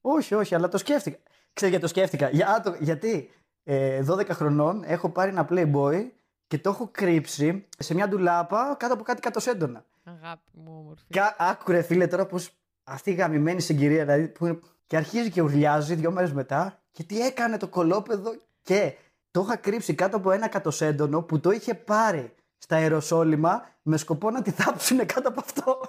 [0.00, 1.18] Όχι, όχι, αλλά το σκέφτηκα.
[1.52, 2.28] Ξέρετε γιατί το σκέφτηκα.
[2.28, 3.30] Για, α, το- γιατί
[3.64, 6.06] ε, 12 χρονών έχω πάρει ένα Playboy
[6.46, 9.84] και το έχω κρύψει σε μια ντουλάπα κάτω από κάτι κατοσέντονα.
[10.04, 11.02] Αγάπη μου, όμορφη.
[11.08, 12.50] Και α- άκου ρε φίλε τώρα πως
[12.84, 14.58] αυτή η γαμημένη συγκυρία δηλαδή που είναι...
[14.86, 18.30] και αρχίζει και ουρλιάζει δύο μέρες μετά και τι έκανε το κολόπεδο
[18.62, 18.94] και
[19.30, 24.30] το είχα κρύψει κάτω από ένα κατοσέντονο που το είχε πάρει στα αεροσόλυμα με σκοπό
[24.30, 25.80] να τη θάψουνε κάτω από αυτό;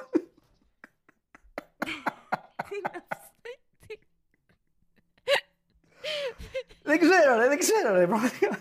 [6.83, 8.07] Δεν ξέρω ρε, δεν ξέρω ρε.
[8.07, 8.59] πραγματικά.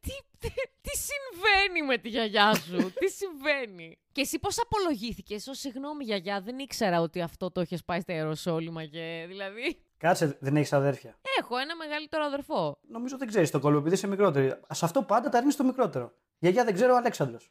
[0.00, 0.48] τι, τι,
[0.80, 6.40] τι συμβαίνει με τη γιαγιά σου, τι συμβαίνει; Και εσύ πώς απολογήθηκες, Ω συγγνώμη γιαγιά,
[6.40, 9.80] δεν ήξερα ότι αυτό το έχεις πάει στα αεροσόλυμα και δηλαδή...
[9.98, 11.16] Κάτσε, δεν έχεις αδέρφια.
[11.38, 12.78] Έχω ένα μεγαλύτερο αδερφό.
[12.88, 14.60] Νομίζω δεν ξέρεις το κόλλο επειδή είσαι μικρότερη.
[14.72, 16.12] Σε αυτό πάντα τα ρίχνει το μικρότερο.
[16.38, 17.50] Γιαγιά δεν ξέρω ο Αλέξανδρος.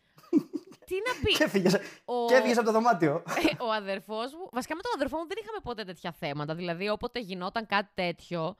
[0.86, 1.74] Τι να πει; Και έφυγες
[2.06, 3.24] Ο- και έφυγες από το δωμάτιο.
[3.28, 4.50] Ε, ο αδερφός μου.
[4.52, 6.56] Βασικά με τον αδερφό μου δεν είχαμε ποτέ τέτοια θέματα.
[6.56, 8.56] Δηλαδή, όποτε γινόταν κάτι τέτοιο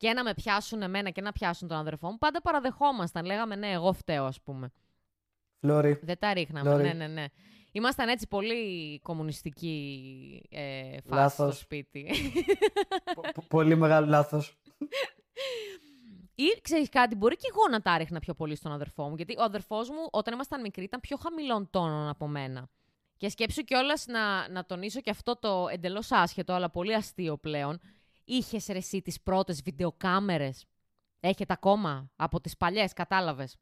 [0.00, 3.24] και να με πιάσουν εμένα και να πιάσουν τον αδερφό μου, πάντα παραδεχόμασταν.
[3.24, 4.72] Λέγαμε ναι, εγώ φταίω, ας πούμε.
[5.60, 5.98] Φλόρι.
[6.02, 6.70] Δεν τα ρίχναμε.
[6.70, 6.82] Λόρι.
[6.82, 7.24] Ναι, ναι, ναι.
[7.72, 11.58] Ήμασταν έτσι πολύ κομμουνιστική ε, φάση στο Λάθος.
[11.58, 12.10] σπίτι.
[13.14, 14.58] Πο- πο- Πολύ μεγάλο λάθος.
[16.34, 19.14] Ή ξέρεις κάτι, μπορεί και εγώ να τα ρίχνα πιο πολύ στον αδερφό μου.
[19.16, 22.68] Γιατί ο αδερφός μου, όταν ήμασταν μικροί, ήταν πιο χαμηλών τόνων από μένα.
[23.16, 27.80] Και σκέψου κιόλας να, να τονίσω και αυτό το εντελώς άσχετο, αλλά πολύ αστείο πλέον.
[28.24, 30.66] Είχες ρε εσύ τις πρώτες βιντεοκάμερες;
[31.20, 33.56] Έχετε ακόμα από τις παλιές, κατάλαβες;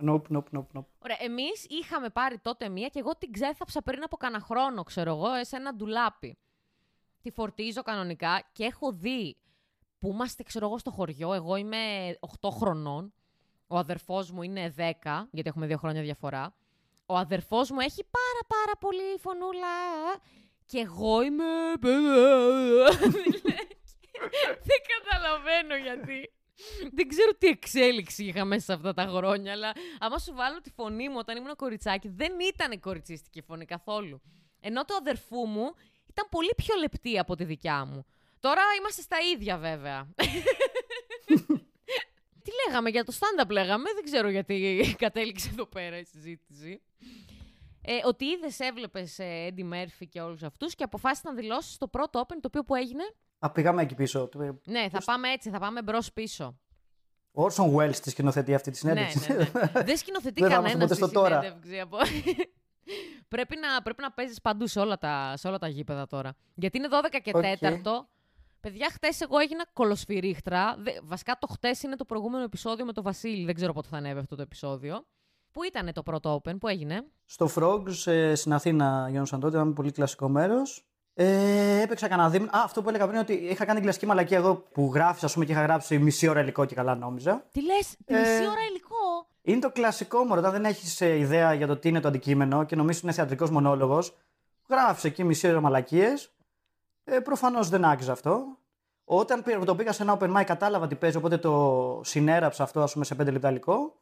[0.00, 0.84] Nope, nope, nope, nope.
[0.98, 5.10] Ωραία, εμείς είχαμε πάρει τότε μία και εγώ την ξέθαψα πριν από κάνα χρόνο, ξέρω
[5.10, 6.38] εγώ, σε ένα ντουλάπι.
[7.22, 9.36] Τη φορτίζω κανονικά και έχω δει
[9.98, 11.32] που είμαστε, ξέρω εγώ, στο χωριό.
[11.32, 11.76] Εγώ είμαι
[12.40, 13.12] 8 χρονών.
[13.66, 16.54] Ο αδερφός μου είναι 10, γιατί έχουμε δύο χρόνια διαφορά.
[17.06, 19.66] Ο αδερφός μου έχει πάρα πάρα πολύ φωνούλα.
[20.68, 21.44] Και εγώ είμαι...
[24.68, 26.32] Δεν καταλαβαίνω γιατί.
[26.92, 30.70] Δεν ξέρω τι εξέλιξη είχα μέσα σε αυτά τα χρόνια, αλλά άμα σου βάλω τη
[30.70, 34.20] φωνή μου όταν ήμουν κοριτσάκι, δεν ήταν κοριτσίστικη φωνή καθόλου.
[34.60, 35.74] Ενώ το αδερφού μου
[36.10, 38.06] ήταν πολύ πιο λεπτή από τη δικιά μου.
[38.40, 40.06] Τώρα είμαστε στα ίδια βέβαια.
[42.44, 46.80] τι λέγαμε για το stand-up λέγαμε, δεν ξέρω γιατί κατέληξε εδώ πέρα η συζήτηση.
[47.90, 52.20] Ε, ότι είδες, έβλεπες Έντι Μέρφυ και όλους αυτούς και αποφάσισες να δηλώσεις το πρώτο
[52.20, 53.02] open το οποίο που έγινε;
[53.38, 54.28] Α, πήγαμε εκεί πίσω.
[54.28, 56.58] Το- Ναι, θα πάμε έτσι, θα πάμε μπρος πίσω.
[57.32, 59.32] Ο Όρσον Welles τη σκηνοθετεί αυτή τη ναι, συνέντευξη.
[59.32, 59.38] ναι,
[59.74, 59.82] ναι.
[59.88, 61.40] Δεν σκηνοθετεί Δεν θα είμαστε κανένα ποτέ στη στο τώρα.
[61.42, 61.80] συνέντευξη.
[61.80, 61.96] Από...
[63.34, 66.36] πρέπει να, πρέπει να παίζεις παντού σε όλα, τα, σε όλα τα γήπεδα τώρα.
[66.54, 67.44] Γιατί είναι 12 και Οκ.
[67.60, 68.06] 4.
[68.60, 70.76] Παιδιά, χτες εγώ έγινα κωλοσφυρίχτρα.
[70.78, 73.44] Δε- βασικά το χτες είναι το προηγούμενο επεισόδιο με το Βασίλη.
[73.44, 75.06] Δεν ξέρω πότε θα ανέβει αυτό το επεισόδιο.
[75.52, 79.72] Πού ήταν το πρώτο Open, πού έγινε; Στο Frogs ε, στην Αθήνα γίνονταν τότε, ήταν
[79.72, 80.82] πολύ κλασικό μέρος.
[81.14, 82.50] Ε, έπαιξα κανένα δίμηνο.
[82.56, 85.44] Α, αυτό που έλεγα πριν ότι είχα κάνει κλασική μαλακία εγώ που γράφεις, ας πούμε,
[85.44, 87.44] και είχα γράψει μισή ώρα υλικό και καλά νόμιζα.
[87.52, 91.54] Τι λες, τη Ε, μισή ώρα υλικό; Είναι το κλασικό μόνο όταν δεν έχεις ιδέα
[91.54, 94.16] για το τι είναι το αντικείμενο και νομίζεις ότι είναι θεατρικός μονόλογος.
[94.68, 96.32] Γράφεις εκεί μισή ώρα μαλακίες.
[97.04, 98.44] Ε, Προφανώς δεν άξιζε αυτό.
[99.04, 102.80] Όταν πήρα- το πήγα σε ένα open mic, κατάλαβα τι παίζει, οπότε το συνέραψα αυτό
[102.82, 103.97] ας πούμε, σε 5 λεπτά υλικό.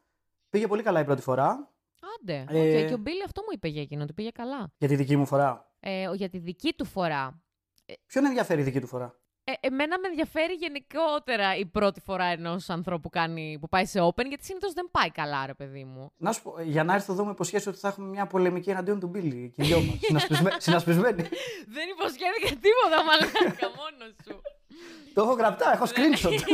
[0.49, 1.71] Πήγε πολύ καλά η πρώτη φορά.
[2.19, 2.41] Άντε.
[2.49, 4.71] οκ, ε, Και ο Billy αυτό μου είπε για εκείνο, ότι πήγε καλά.
[4.77, 5.71] Για τη δική μου φορά.
[5.79, 7.41] Ε, ο- για τη δική του φορά.
[8.05, 12.69] Ποιον ενδιαφέρει η δική του φορά; Ε, εμένα με ενδιαφέρει γενικότερα η πρώτη φορά ενός
[12.69, 16.11] ανθρώπου που, κάνει, που πάει σε open, γιατί συνήθως δεν πάει καλά, ρε παιδί μου.
[16.17, 18.99] Να σου πω, για να έρθω εδώ με υποσχέσεις ότι θα έχουμε μια πολεμική εναντίον
[18.99, 20.19] του Μπίλι και οι δυο μα.
[20.65, 21.21] Συνασπισμένοι.
[21.67, 24.41] δεν υποσχέθηκα τίποτα, μαλάκα, μόνος σου.
[25.13, 26.39] το έχω γραπτά, έχω screenshot.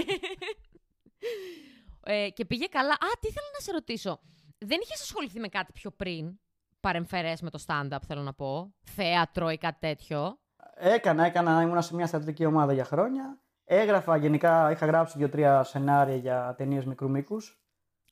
[2.04, 2.94] ε, και πήγε καλά.
[2.94, 4.20] Α, τι ήθελα να σε ρωτήσω.
[4.58, 6.39] Δεν είχες ασχοληθεί με κάτι πιο πριν,
[6.80, 8.74] παρεμφερές με το stand-up, θέλω να πω.
[8.84, 10.39] Θέατρο ή κάτι τέτοιο;
[10.76, 13.38] έκανα, έκανα, ήμουνα σε μια θεατρική ομάδα για χρόνια.
[13.66, 17.58] Έγραφα γενικά, είχα γράψει δύο-τρία σενάρια για ταινίες μικρού μήκους.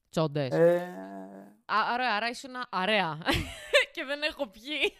[0.10, 0.52] Τσόντες.
[0.52, 0.94] Ε,
[1.66, 3.18] Άρα, άρα ήσουν αρέα.
[3.94, 4.98] και δεν έχω πιει.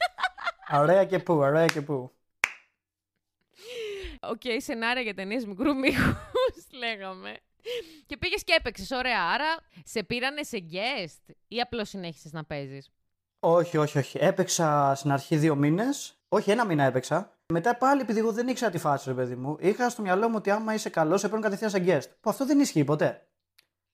[0.74, 2.12] ωραία και πού, ωραία και πού.
[4.22, 7.38] Οκ, σενάρια για ταινίες μικρού μήκους, λέγαμε.
[8.06, 9.24] Και πήγες και έπαιξες, ωραία.
[9.34, 9.46] Άρα
[9.84, 12.92] σε πήρανε σε guest ή απλώς συνέχισες να παίζεις;
[13.40, 14.18] Όχι, όχι, όχι.
[14.22, 16.16] Έπαιξα στην αρχή δύο μήνες.
[16.28, 17.38] Όχι, ένα μήνα έπαιξα.
[17.54, 20.36] Μετά πάλι επειδή εγώ δεν ήξερα τη φάση, ρε παιδί μου, είχα στο μυαλό μου
[20.38, 22.12] ότι άμα είσαι καλός, σε παίρνουν κατευθείαν σε guest.
[22.20, 23.26] Που αυτό δεν ισχύει ποτέ.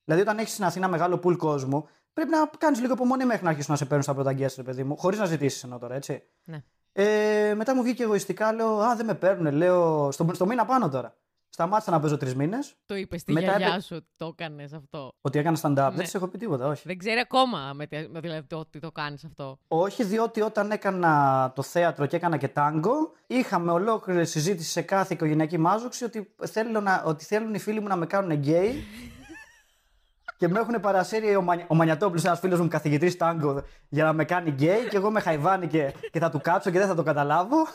[0.04, 3.48] Δηλαδή, όταν έχεις στην Αθήνα μεγάλο pool κόσμου, πρέπει να κάνεις λίγο υπομονή μέχρι να
[3.48, 5.94] αρχίσουν να σε παίρνουν στα πρώτα guest, ρε παιδί μου, χωρίς να ζητήσεις ενώ τώρα,
[5.94, 6.22] έτσι.
[6.44, 6.62] Ναι.
[6.92, 10.88] Ε, μετά μου βγήκε εγωιστικά, λέω Α, δεν με παίρνουν, λέω στο, στο μήνα πάνω
[10.88, 11.16] τώρα.
[11.58, 12.74] Σταμάτησα να παίζω τρεις μήνες.
[12.86, 15.12] Το είπες στη Μετά γιαγιά έπαι- σου ότι το έκανες αυτό.
[15.20, 15.74] Ότι έκανα stand-up.
[15.74, 15.90] Ναι.
[15.90, 16.82] Δεν της έχω πει τίποτα, όχι.
[16.86, 19.58] Δεν ξέρει ακόμα με, τι- με δηλαδή το ότι το κάνεις αυτό.
[19.68, 25.14] Όχι, διότι όταν έκανα το θέατρο και έκανα και τάγκο, είχαμε ολόκληρη συζήτηση σε κάθε
[25.14, 28.72] οικογενειακή μάζοξη ότι, θέλω να, ότι θέλουν οι φίλοι μου να με κάνουν γκέι.
[30.38, 34.12] και με έχουν παρασύρει ο, Μανι, ο Μανιατόπουλος, ένας φίλος μου καθηγητής τάγκο, για να
[34.12, 36.94] με κάνει γκέι και εγώ 'μαι χαϊβάνι και, και θα του κάτσω και δεν θα
[36.94, 37.56] το καταλάβω.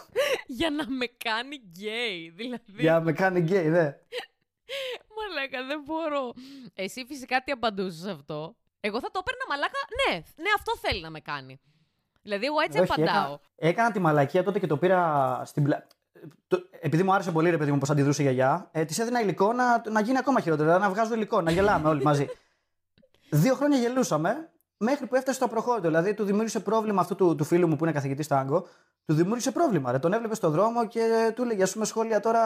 [0.47, 2.63] Για να με κάνει γκέι, δηλαδή.
[2.81, 3.95] για να με κάνει γκέι, ναι.
[5.17, 6.33] Μαλάκα, δεν μπορώ.
[6.73, 8.55] Εσύ φυσικά τι απαντούσες αυτό.
[8.79, 9.77] Εγώ θα το έπαιρνα μαλάκα.
[10.07, 11.59] Ναι, ναι, αυτό θέλει να με κάνει.
[12.21, 13.23] Δηλαδή, εγώ έτσι Όχι, απαντάω.
[13.23, 15.87] Έκανα, έκανα τη μαλακία τότε και το πήρα στην πλα...
[16.47, 19.21] το- επειδή μου άρεσε πολύ ρε παιδί μου πώς αντιδρούσε η γιαγιά, ε, της έδινα
[19.21, 20.67] υλικό να, να γίνει ακόμα χειρότερο.
[20.67, 22.27] δηλαδή Να βγάζω υλικό, να γελάμε όλοι μαζί.
[23.29, 24.49] Δύο χρόνια γελούσαμε
[24.83, 25.87] μέχρι που έφτασε στο προχώρητο.
[25.87, 28.67] Δηλαδή του δημιούργησε πρόβλημα αυτού του, του φίλου μου που είναι καθηγητής τάγκο.
[29.05, 29.91] Του δημιούργησε πρόβλημα.
[29.91, 29.99] Ρε.
[29.99, 32.41] Τον έβλεπε στον δρόμο και του έλεγε: Α πούμε, σχόλια τώρα.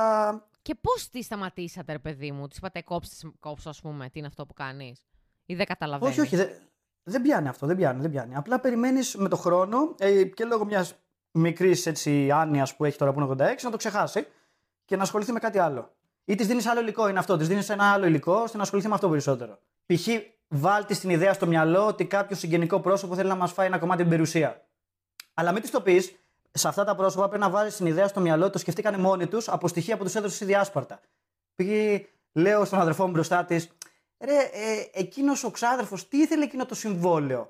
[0.62, 4.28] Και πώς τη σταματήσατε, ρε παιδί μου, της είπατε κόψτε, κόψω, ας πούμε, τι είναι
[4.28, 5.04] αυτό που κάνεις;
[5.46, 6.50] Ή δεν καταλαβαίνεις; Όχι, όχι, δεν,
[7.04, 8.36] δεν πιάνει αυτό, δεν πιάνει, δεν πιάνει.
[8.36, 10.96] Απλά περιμένεις με το χρόνο ε, και λόγω μιας
[11.32, 14.28] μικρής άνοια που έχει τώρα που είναι 86 να το ξεχάσει
[14.86, 15.92] και να ασχοληθεί με κάτι άλλο.
[16.26, 17.38] Ή της δίνεις άλλο υλικό, είναι αυτό.
[17.38, 19.60] Της δίνεις ένα άλλο υλικό ώστε να ασχοληθεί με αυτό περισσότερο.
[19.86, 20.08] Π.χ.
[20.48, 24.02] βάλτε την ιδέα στο μυαλό ότι κάποιος συγγενικό πρόσωπο θέλει να μας φάει ένα κομμάτι
[24.02, 24.66] την περιουσία.
[25.34, 26.16] Αλλά μην της το πεις,
[26.52, 29.28] σε αυτά τα πρόσωπα πρέπει να βάλεις την ιδέα στο μυαλό ότι το σκεφτήκανε μόνοι
[29.28, 31.00] τους από στοιχεία που τους έδωσες η διάσπαρτα.
[31.56, 31.68] Π.χ.
[32.32, 33.70] λέω στον αδερφό μου μπροστά της,
[34.20, 37.50] ρε, ε, εκείνος ο ξάδερφος, τι ήθελε εκείνο το συμβόλαιο;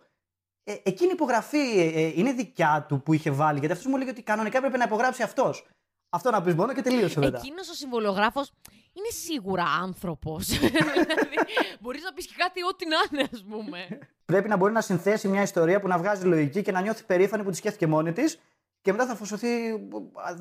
[0.64, 3.98] Ε, εκείνη η υπογραφή ε, ε, είναι δικιά του που είχε βάλει, γιατί αυτός μου
[3.98, 5.66] λέει ότι κανονικά έπρεπε να υπογράψει αυτός.
[6.10, 7.38] Αυτό να πεις μόνο και τελείωσε μετά.
[7.38, 8.52] Εκείνος ο συμβολογράφος
[8.98, 10.48] είναι σίγουρα άνθρωπος.
[10.48, 11.38] δηλαδή,
[11.80, 13.88] μπορείς να πεις και κάτι ό,τι να είναι, ας πούμε.
[14.26, 17.44] Πρέπει να μπορεί να συνθέσει μια ιστορία που να βγάζει λογική και να νιώθει περήφανη
[17.44, 18.40] που τη σκέφτηκε μόνη της
[18.82, 19.48] και μετά θα φωσωθεί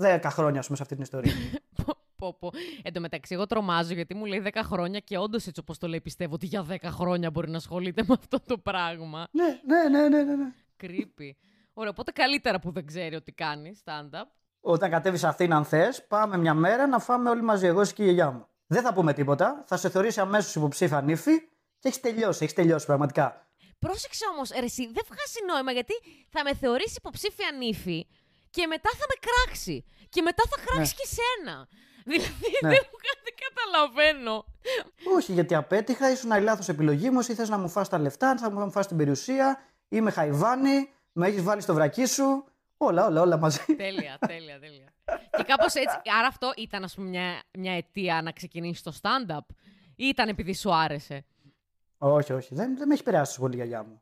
[0.00, 1.32] 10 χρόνια, ας πούμε, σε αυτή την ιστορία.
[1.84, 2.50] πω, πω, πω.
[2.82, 5.88] Εν τω μεταξύ, εγώ τρομάζω γιατί μου λέει 10 χρόνια και όντως έτσι όπως το
[5.88, 9.28] λέει, πιστεύω ότι για 10 χρόνια μπορεί να ασχολείται με αυτό το πράγμα.
[9.30, 10.52] ναι, ναι, ναι, ναι, ναι, ναι.
[10.82, 11.30] Creepy.
[11.72, 14.26] Ωραία, οπότε καλύτερα που δεν ξέρει ότι κάνει stand-up.
[14.68, 18.02] Όταν κατέβεις Αθήνα, αν θες, πάμε μια μέρα να φάμε όλοι μαζί, εγώ εσύ και
[18.02, 18.46] η γιαγιά μου.
[18.66, 21.38] Δεν θα πούμε τίποτα, θα σε θεωρήσει αμέσως υποψήφια νύφη
[21.78, 23.46] και έχεις τελειώσει, έχεις τελειώσει πραγματικά.
[23.78, 25.92] Πρόσεξε όμως, εσύ δεν βγάζει νόημα γιατί
[26.30, 28.06] θα με θεωρήσει υποψήφια νύφη
[28.50, 29.84] και μετά θα με κράξει.
[30.08, 31.68] Και μετά θα κράξει και σένα.
[32.04, 32.68] Δηλαδή Ναι.
[32.68, 34.44] δεν, μου- δεν καταλαβαίνω.
[35.16, 38.36] Όχι, γιατί απέτυχα, ήσουν η λάθος επιλογή μου, ή θες να μου φας τα λεφτά,
[38.36, 42.44] θα μου φας την περιουσία, ή με χαϊβάνι, με έχεις βάλει στο βρακί σου.
[42.76, 43.64] Όλα, όλα, όλα μαζί.
[43.76, 44.92] τέλεια, τέλεια, τέλεια.
[45.36, 45.96] Και κάπως έτσι.
[46.18, 49.54] Άρα αυτό ήταν, ας πούμε, μια, μια αιτία να ξεκινήσεις το stand-up,
[49.96, 51.24] ή ήταν επειδή σου άρεσε;
[51.98, 52.54] Όχι, όχι.
[52.54, 54.00] Δεν, δεν με έχει περάσει τόσο πολύ η γιαγιά μου.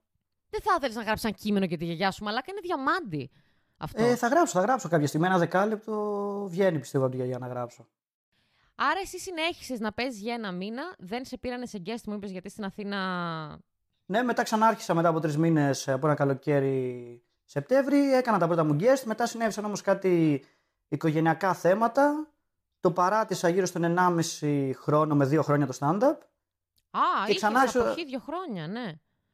[0.50, 3.30] Δεν θα ήθελε να γράψεις ένα κείμενο για τη γιαγιά σου, μαλάκα είναι διαμάντι.
[3.76, 4.02] Αυτό.
[4.02, 5.26] Ε, θα γράψω, θα γράψω κάποια στιγμή.
[5.26, 5.92] Ένα δεκάλεπτο
[6.50, 7.88] βγαίνει πιστεύω από τη γιαγιά να γράψω.
[8.74, 12.30] Άρα εσύ συνέχισες να παίζεις για ένα μήνα, δεν σε πήρανε σε guest, μου είπες
[12.30, 12.98] γιατί στην Αθήνα.
[14.06, 18.12] Ναι, μετά ξανάρχισα μετά από τρεις μήνες από ένα καλοκαίρι Σεπτέμβρη.
[18.14, 19.02] Έκανα τα πρώτα μου guest.
[19.04, 20.44] Μετά συνέβησαν όμως κάτι
[20.88, 22.26] οικογενειακά θέματα.
[22.80, 23.82] Το παράτησα γύρω στον
[24.40, 26.16] 1,5 χρόνο με 2 χρόνια το stand-up.
[26.90, 28.92] Α, Και είχες ξανά σου- αποχή δύο χρόνια, ναι.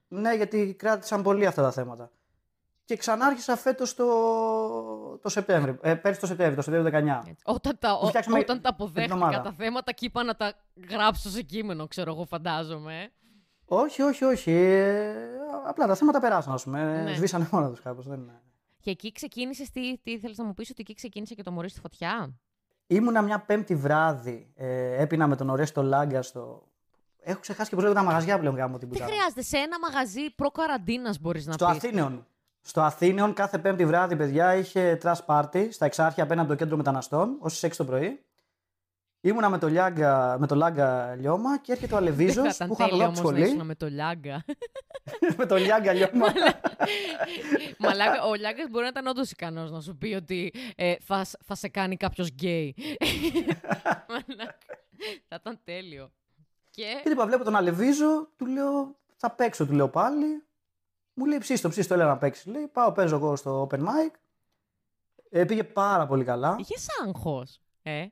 [0.08, 2.10] Ναι, γιατί κράτησαν πολύ αυτά τα θέματα.
[2.84, 4.06] Και ξανάρχισα φέτος το,
[5.22, 5.78] το Σεπτέμβρη.
[5.82, 7.22] Ε, πέρσι το Σεπτέμβρη, το Σεπτέμβριο 19.
[7.28, 7.42] Έτσι.
[7.44, 9.40] Όταν τα, Μου ο- φτιάξαμε όταν τα αποδέχτηκα εβδομάδα.
[9.40, 10.52] τα θέματα και είπα να τα
[10.90, 13.12] γράψω σε κείμενο, ξέρω εγώ, φαντάζομαι.
[13.70, 13.74] Ε.
[13.74, 14.50] Όχι, όχι, όχι.
[14.52, 15.14] Ε,
[15.66, 17.02] απλά τα θέματα περάσαν, ας πούμε.
[17.02, 17.14] Ναι.
[17.14, 18.06] Σβήσανε μόνο τους κάπως.
[18.06, 18.30] Δεν...
[18.80, 21.68] Και εκεί ξεκίνησες, τι, τι ήθελε να μου πεις, ότι εκεί ξεκίνησε και το μωρί
[21.68, 22.34] στη φωτιά;
[22.86, 24.52] Ήμουνα μια πέμπτη βράδυ.
[24.54, 26.62] Ε, έπινα με τον Ορέστο Λάγκα στο.
[27.22, 29.16] Έχω ξεχάσει και πώς λέγονται τα μαγαζιά πλέον γάμο την Δεν πουτάνα.
[29.16, 31.76] χρειάζεται, σε ένα μαγαζί προ-καραντίνας μπορείς να Στο πεις.
[31.76, 32.26] Αθήνεων.
[32.60, 36.76] Στο Αθήνεων κάθε πέμπτη βράδυ, παιδιά, είχε τρας πάρτι στα εξάρχεια απέναντι από το κέντρο
[36.76, 38.24] μεταναστών, ως 6 το πρωί.
[39.22, 42.72] Ήμουνα με το, Λιάγκα, με το Λάγκα Λιώμα και έρχεται ο Αλεβίζος Δεν θα που
[42.72, 43.66] ήταν είχα τέλειο δω από τη όμως να ήσουν σχολή.
[43.68, 44.44] με το Λιάγκα.
[45.38, 46.26] με το Λιάγκα Λιώμα.
[47.78, 51.38] Μαλάκα, ο Λιάγκας μπορεί να ήταν όντως ικανός να σου πει ότι ε, θα, σ-
[51.44, 52.74] θα σε κάνει κάποιος γκέι.
[54.08, 54.56] Μαλάκα.
[55.28, 56.10] θα ήταν τέλειο.
[56.70, 60.42] Και Και είπα, βλέπω τον Αλεβίζο, του λέω, θα παίξω, του λέω πάλι.
[61.14, 62.46] Μου λέει ψήστο, ψήστο, έλεγα να παίξεις.
[62.46, 64.10] Λέει, πάω, παίζω εγώ στο open mic.
[65.30, 66.56] Ε, πήγε πάρα πολύ καλά.
[66.58, 67.60] είχες άγχος.
[67.82, 68.06] Ε;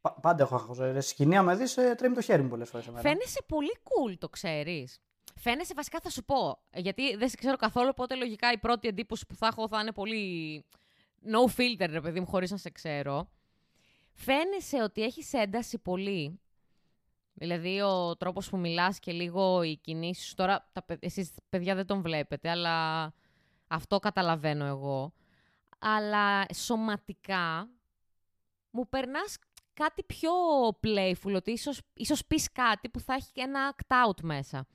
[0.00, 0.78] Πα- πάντα έχω άγχος.
[0.78, 3.02] Ε, σκηνή, άμα δεις, ε, τρέμει το χέρι μου πολλές φορές εμένα.
[3.02, 5.00] Φαίνεσαι πολύ cool, το ξέρεις.
[5.34, 9.26] Φαίνεσαι, βασικά θα σου πω, γιατί δεν σε ξέρω καθόλου, οπότε λογικά η πρώτη εντύπωση
[9.26, 10.64] που θα έχω θα είναι πολύ
[11.24, 13.30] no filter, ρε παιδί μου, χωρίς να σε ξέρω.
[14.12, 16.40] Φαίνεσαι ότι έχεις ένταση πολύ.
[17.32, 20.34] Δηλαδή, ο τρόπος που μιλάς και λίγο οι κινήσεις σου.
[20.34, 23.04] Τώρα, τα, παι- εσείς παιδιά δεν τον βλέπετε, αλλά
[23.66, 25.12] αυτό καταλαβαίνω εγώ.
[25.78, 27.68] Αλλά σωματικά
[28.70, 29.36] μου περνάς
[29.74, 30.30] κάτι πιο
[30.68, 34.66] playful, ότι ίσως, ίσως πεις κάτι που θα έχει και ένα act out μέσα.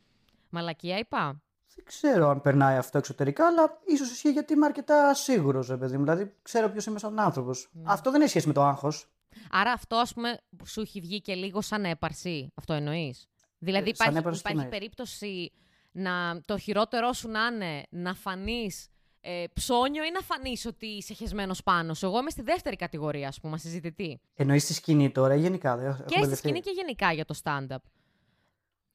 [0.50, 1.42] Μαλακία είπα.
[1.76, 5.98] Δεν ξέρω αν περνάει αυτό εξωτερικά, αλλά ίσως ισχύει γιατί είμαι αρκετά σίγουρος, ρε παιδί
[5.98, 6.04] μου.
[6.04, 7.70] Δηλαδή, ξέρω ποιος είμαι σαν άνθρωπος.
[7.72, 7.84] Ναι.
[7.86, 9.10] Αυτό δεν έχει σχέση με το άγχος.
[9.52, 12.52] Άρα αυτό, ας πούμε, σου έχει βγει και λίγο σαν έπαρση.
[12.56, 13.28] Αυτό εννοείς.
[13.58, 15.52] Δηλαδή Ε, σαν υπάρχει, έπαρση τι υπάρχει εννοείς; περίπτωση
[15.92, 18.88] να το χειρότερό σου να είναι να φανείς
[19.28, 22.06] ε, ψώνιο ή να φανείς ότι είσαι χεσμένος πάνω σου.
[22.06, 24.20] Εγώ είμαι στη δεύτερη κατηγορία, ας πούμε, συζητητή.
[24.36, 25.76] Εννοείς στη σκηνή τώρα ή γενικά.
[25.78, 26.48] Δεν έχω Και στη μπερδευτεί.
[26.48, 27.76] σκηνή και γενικά για το stand-up.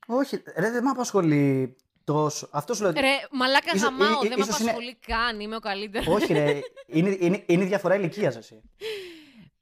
[0.07, 2.49] Όχι, ρε, δεν με απασχολεί τόσο.
[2.51, 2.93] Αυτό σου λέω.
[2.93, 6.07] Ρε, μαλάκα Ίσως- γαμάω, ή- δεν με ίσως είναι- απασχολεί καν, είμαι ο καλύτερος.
[6.07, 6.61] Όχι, ρε.
[6.87, 8.61] είναι, είναι, είναι η διαφορά ηλικίας, εσύ.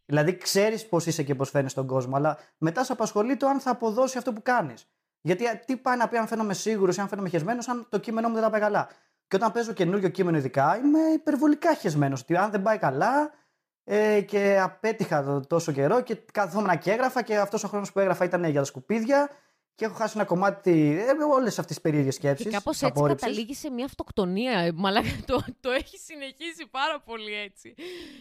[0.06, 3.60] Δηλαδή, ξέρεις πώς είσαι και πώς φαίνεσαι στον κόσμο, αλλά μετά σε απασχολεί το αν
[3.60, 4.86] θα αποδώσει αυτό που κάνεις.
[5.20, 7.98] Γιατί α, τι πάει να πει αν φαίνομαι σίγουρος ή αν φαίνομαι χεσμένος, αν το
[7.98, 8.88] κείμενό μου δεν θα πάει καλά.
[9.28, 12.20] Και όταν παίζω καινούριο κείμενο, ειδικά, είμαι υπερβολικά χεσμένος.
[12.20, 13.30] Ότι αν δεν πάει καλά
[13.84, 17.98] ε, και απέτυχα το, τόσο καιρό και καθόμουν και έγραφα και αυτός ο χρόνος που
[18.00, 19.30] έγραφα ήταν για τα σκουπίδια
[19.74, 21.04] και έχω χάσει ένα κομμάτι.
[21.08, 22.46] Ε, Όλες αυτές τις περίεργες σκέψεις.
[22.46, 24.58] Και κάπως έτσι καταλήγει σε μια αυτοκτονία.
[24.58, 27.74] ε, Μαλάκα το, το έχει συνεχίσει πάρα πολύ έτσι.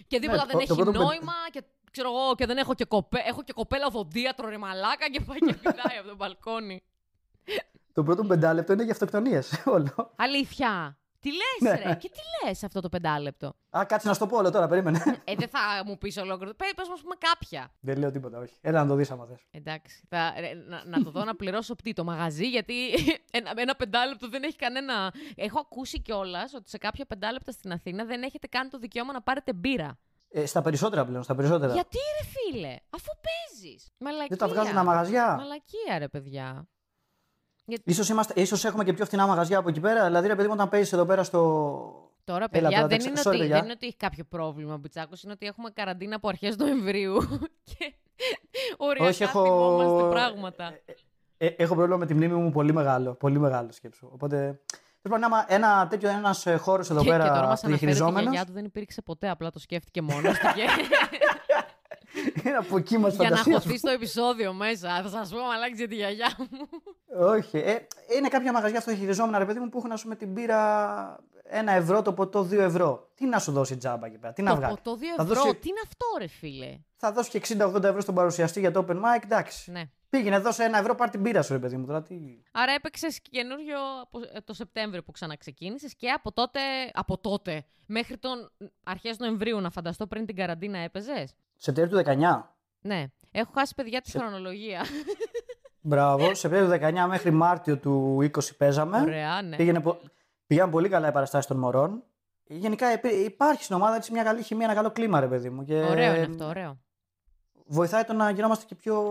[0.07, 2.57] Και τίποτα Ναι, δεν το- το έχει πρώτο με- νόημα και ξέρω εγώ και δεν
[2.57, 6.15] έχω και, κοπέ, έχω και κοπέλα οδοντίατρο ρε μαλάκα και πάει και πηδάει από το
[6.15, 6.83] μπαλκόνι.
[7.97, 9.61] Το πρώτο μου πεντάλεπτο είναι για αυτοκτονίες.
[9.75, 10.13] Όλο.
[10.15, 10.97] Αλήθεια.
[11.19, 11.83] Τι λες, Ναι.
[11.89, 14.67] ρε, και τι λες αυτό το πεντάλεπτο; Α, κάτσε να σου το πω όλο τώρα,
[14.67, 15.21] περίμενε.
[15.23, 16.53] ε, δεν θα μου πεις ολόκληρο.
[16.53, 17.71] Πε πες μας πούμε κάποια.
[17.79, 18.53] Δεν λέω τίποτα, όχι.
[18.61, 19.39] Έλα να το δεις άμα θες.
[19.51, 20.03] Εντάξει.
[20.09, 22.73] Θα, ρε, να, να το δω να πληρώσω τι, το μαγαζί, γιατί
[23.37, 25.13] ένα, ένα πεντάλεπτο δεν έχει κανένα.
[25.35, 29.21] Έχω ακούσει κιόλας ότι σε κάποια πεντάλεπτα στην Αθήνα δεν έχετε καν το δικαίωμα να
[29.21, 29.97] πάρετε μπύρα.
[30.29, 31.73] Ε, στα περισσότερα πλέον, στα περισσότερα.
[31.73, 33.89] Γιατί ρε φίλε, αφού παίζεις.
[33.97, 34.27] Μαλακία.
[34.29, 35.35] Δεν τα βγάζουν τα μαγαζιά.
[35.35, 36.67] Μαλακία ρε παιδιά.
[37.83, 40.05] Ίσως, είμαστε, ίσως έχουμε και πιο φθηνά μαγαζιά από εκεί πέρα.
[40.05, 41.39] Δηλαδή, ρε παιδί μου, όταν παίζει εδώ πέρα στο.
[42.23, 43.55] Τώρα, Έλα παιδιά, τώρα, δεν, τα είναι ξε- sorry, ότι, παιδιά.
[43.55, 47.17] δεν είναι ότι έχει κάποιο πρόβλημα ο Μπιτσάκος, είναι ότι έχουμε καραντίνα από αρχές Νοεμβρίου
[47.77, 47.93] και
[48.77, 50.73] οριακά Όχι, έχω- θυμόμαστε πράγματα.
[51.37, 53.13] Ε, έχω πρόβλημα με τη μνήμη μου πολύ μεγάλο.
[53.13, 54.09] Πολύ μεγάλο σκέψου.
[54.13, 54.37] Οπότε.
[55.01, 57.83] Τέλο πάντων, άμα ένα τέτοιο ένας χώρος εδώ και, πέρα και τώρα μας αναφέρει ότι
[57.83, 60.61] η διαχειριζόμενος, γιαγιά του δεν υπήρξε ποτέ, απλά το σκέφτηκε μόνος του και
[62.43, 63.59] είναι από εκεί μας για να φαντασία.
[63.59, 65.01] χωθεί στο επεισόδιο μέσα.
[65.03, 66.67] Θα σας πω μαλάκι για τη γιαγιά μου.
[67.19, 67.57] Όχι.
[67.57, 67.77] Ε,
[68.17, 72.01] είναι κάποια μαγαζιά αυτοδιαχειριζόμενα, ρε παιδί μου, που έχουν ας πούμε την πύρα ένα ευρώ,
[72.01, 73.09] το ποτό δύο ευρώ.
[73.15, 75.35] Τι να σου δώσει τζάμπα εκεί πέρα, τι να το βγάλει; ποτό 2 Θα ευρώ,
[75.41, 78.85] δώσει- τι είναι αυτό ρε φίλε; Θα δώσει και 60-80 ευρώ στον παρουσιαστή για το
[78.87, 79.71] open mic, εντάξει.
[79.71, 79.81] Ναι.
[80.17, 81.85] Πήγαινε, δώσε ένα ευρώ, πάρ την πύρα σου, ρε παιδί μου.
[81.85, 82.15] Τώρα τι.
[82.51, 86.59] Άρα έπαιξες καινούριο από ε, το Σεπτέμβριο που ξαναξεκίνησες και από τότε,
[86.93, 88.51] από τότε μέχρι τον
[88.83, 92.41] αρχές Νοεμβρίου, να φανταστώ πριν την καραντίνα έπαιζες; Σεπτέμβριο του 19.
[92.81, 93.05] Ναι.
[93.31, 94.85] Έχω χάσει παιδιά τη Σε- χρονολογία.
[95.81, 96.35] Μπράβο.
[96.35, 98.99] Σε περίοδο 19 μέχρι Μάρτιο του 20 παίζαμε.
[99.01, 99.55] Ωραία, ναι.
[99.55, 99.99] Πήγαινε, πο-
[100.47, 102.03] πήγαν πολύ καλά οι παραστάσεις των μωρών.
[102.49, 105.63] Γενικά υπή- υπάρχει στην ομάδα έτσι μια καλή χημία, ένα καλό κλίμα, ρε παιδί μου.
[105.63, 106.77] Και Ωραίο είναι αυτό, ωραίο.
[107.67, 109.01] Βοηθάει το να γινόμαστε και πιο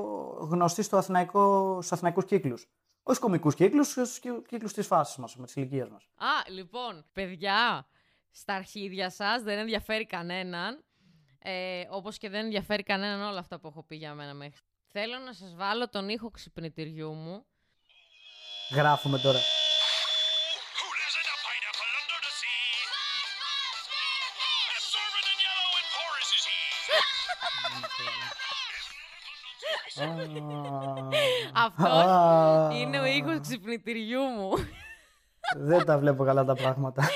[0.50, 2.62] γνωστοί στο αθηναϊκό, στους αθηναϊκούς κύκλους.
[2.62, 6.02] Όχι στους κομικούς κύκλους, στους κύκλους- κύκλους της φάσης μας, με της ηλικίας μας.
[6.16, 7.86] Α, λοιπόν, παιδιά,
[8.30, 10.84] στα αρχίδια σας δεν ενδιαφέρει κανέναν.
[11.38, 14.60] Ε, όπως και δεν ενδιαφέρει κανέναν όλα αυτά που έχω πει για μένα μέχρι.
[14.86, 17.44] Θέλω να σας βάλω τον ήχο ξυπνητηριού μου.
[18.74, 19.38] Γράφουμε τώρα.
[26.86, 28.36] Is he.
[31.54, 34.50] Αυτός Α, είναι ο ήχος ξυπνητηριού μου.
[35.56, 37.08] Δεν τα βλέπω καλά τα πράγματα.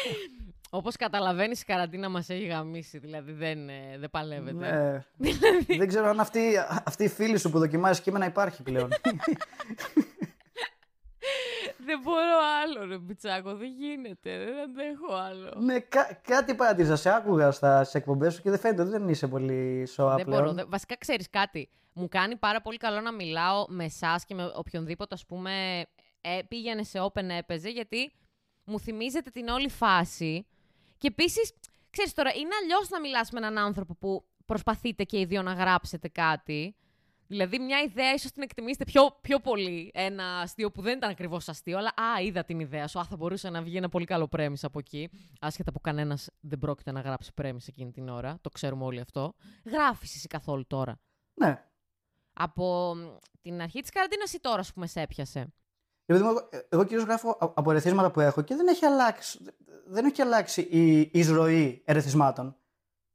[0.70, 5.04] Όπως καταλαβαίνεις, η καραντίνα μας έχει γαμίσει, δηλαδή δεν, ε, δεν παλεύεται.
[5.16, 5.28] Ναι.
[5.78, 6.52] Δεν ξέρω αν αυτή,
[6.85, 8.88] αυτή η φίλη σου που δοκιμάζει κείμενα υπάρχει πλέον.
[11.90, 15.53] Δεν μπορώ άλλο, ρε Μπιτσάκο, δεν γίνεται, δεν αντέχω άλλο.
[15.61, 16.96] ναι, κα- κάτι παρατήρησα.
[16.96, 20.40] Σε άκουγα στα εκπομπές σου και δεν φαίνεται ότι δεν είσαι πολύ σοά δεν πλέον.
[20.42, 20.55] μπορώ.
[20.55, 21.70] δεν- Βασικά, ξέρεις κάτι.
[21.92, 25.85] Μου κάνει πάρα πολύ καλό να μιλάω με εσάς και με οποιονδήποτε, ας πούμε,
[26.20, 28.12] ε, πήγαινε σε open έπαιζε, γιατί
[28.64, 30.46] μου θυμίζετε την όλη φάση.
[30.98, 31.53] Και επίσης,
[31.90, 35.53] ξέρεις τώρα, είναι αλλιώς να μιλάς με έναν άνθρωπο που προσπαθείτε και οι δύο να
[35.53, 36.76] γράψετε κάτι.
[37.30, 39.90] Δηλαδή, μια ιδέα ίσως την εκτιμήσετε πιο, πιο πολύ.
[39.94, 42.98] Ένα αστείο που δεν ήταν ακριβώς αστείο, αλλά Α, είδα την ιδέα σου.
[42.98, 45.10] Α, θα μπορούσε να βγει ένα πολύ καλό πρέμις από εκεί.
[45.40, 48.38] Άσχετα που κανένας δεν πρόκειται να γράψει πρέμις εκείνη την ώρα.
[48.40, 49.34] Το ξέρουμε όλοι αυτό.
[49.64, 51.00] Γράφεις εσύ καθόλου τώρα;
[51.34, 51.64] Ναι.
[52.32, 53.00] Από μ,
[53.40, 55.52] την αρχή της καραντίνας ή τώρα, ας πούμε, σε έπιασε;
[56.06, 59.38] Επειδή εγώ, εγώ κυρίως γράφω α- από ερεθίσματα που έχω και δεν έχει αλλάξει,
[59.86, 62.56] δεν έχει αλλάξει η εισρωή ερεθισμάτων.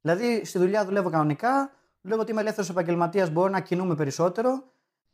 [0.00, 1.70] Δηλαδή, στη δουλειά δουλεύω κανονικά,
[2.06, 4.64] λόγω ότι είμαι ελεύθερος επαγγελματίας, μπορώ να κινούμε περισσότερο.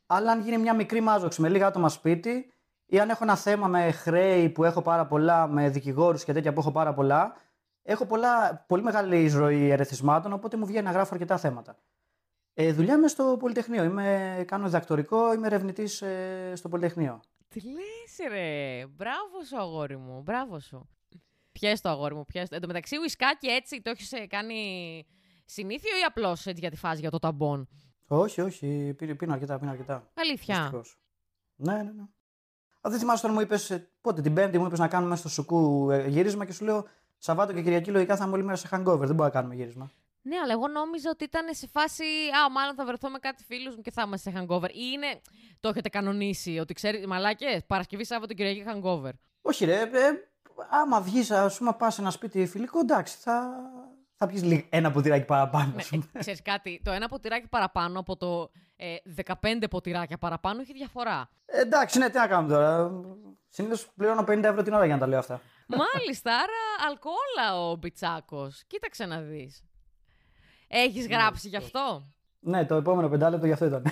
[0.05, 2.51] Αλλά αν γίνει μια μικρή μάζοξη με λίγα άτομα σπίτι,
[2.85, 6.53] ή αν έχω ένα θέμα με χρέη που έχω πάρα πολλά, με δικηγόρους και τέτοια
[6.53, 7.35] που έχω πάρα πολλά,
[7.83, 11.77] έχω πολλά, πολύ μεγάλη εισρωή ερεθισμάτων, οπότε μου βγαίνει να γράφω αρκετά θέματα.
[12.53, 13.83] Ε, δουλειά είμαι στο Πολυτεχνείο.
[13.83, 16.03] Είμαι, κάνω διδακτορικό, είμαι ερευνητής
[16.53, 17.19] στο Πολυτεχνείο.
[17.47, 20.89] Τι λες ρε, μπράβο σου αγόρι μου, μπράβο σου.
[21.51, 22.55] Πιες το αγόρι μου, πιες το.
[22.55, 25.05] Εν τω μεταξύ ουισκάκι έτσι το έχεις ε, κάνει
[25.53, 27.67] συνήθιο ή απλώς έτσι για τη φάση για το ταμπον.
[28.07, 30.11] Όχι, όχι, πίνω, πίνω αρκετά, πίνω αρκετά.
[30.13, 30.55] Αλήθεια.
[30.55, 30.97] Δυστυχώς.
[31.55, 32.03] Ναι, ναι, ναι.
[32.81, 35.91] Α, δεν θυμάσαι όταν μου είπες, πότε την Πέμπτη μου είπες να κάνουμε στο σουκού
[35.91, 36.87] ε, γύρισμα και σου λέω
[37.17, 38.83] Σαββάτο και Κυριακή λογικά θα είμαι όλη μέρα σε hangover.
[38.83, 39.91] Δεν μπορούμε να κάνουμε γύρισμα.
[40.21, 42.03] Ναι, αλλά εγώ νόμιζα ότι ήταν σε φάση.
[42.03, 44.69] Α, μάλλον θα βρεθώ με κάτι φίλους μου και θα είμαστε σε hangover.
[44.69, 45.21] Ή είναι.
[45.59, 47.07] Το έχετε κανονίσει, ότι ξέρει.
[47.07, 49.11] Μαλάκες, Παρασκευή, Σάββατο, Κυριακή hangover.
[49.41, 49.81] Όχι, ρε.
[49.81, 49.89] Ε,
[50.69, 53.49] άμα βγεις, ας πούμε, πας σε ένα σπίτι φιλικό, εντάξει, θα,
[54.25, 55.73] θα πιεις ένα ποτηράκι παραπάνω.
[55.77, 56.03] ας πούμε.
[56.13, 59.35] Ε, ξέρεις κάτι, το ένα ποτηράκι παραπάνω από το ε, 15
[59.69, 61.29] ποτηράκια παραπάνω έχει διαφορά.
[61.45, 62.91] Ε, εντάξει, ναι, τι να κάνουμε τώρα.
[63.49, 65.41] Συνήθως πληρώνω 50 ευρώ την ώρα για να τα λέω αυτά.
[65.67, 68.63] Μάλιστα, άρα αλκοόλα ο Μπιτσάκος.
[68.67, 69.63] Κοίταξε να δεις.
[70.67, 73.83] Έχεις γράψει γι' αυτό; Ναι, το επόμενο πεντάλεπτο γι' αυτό ήταν.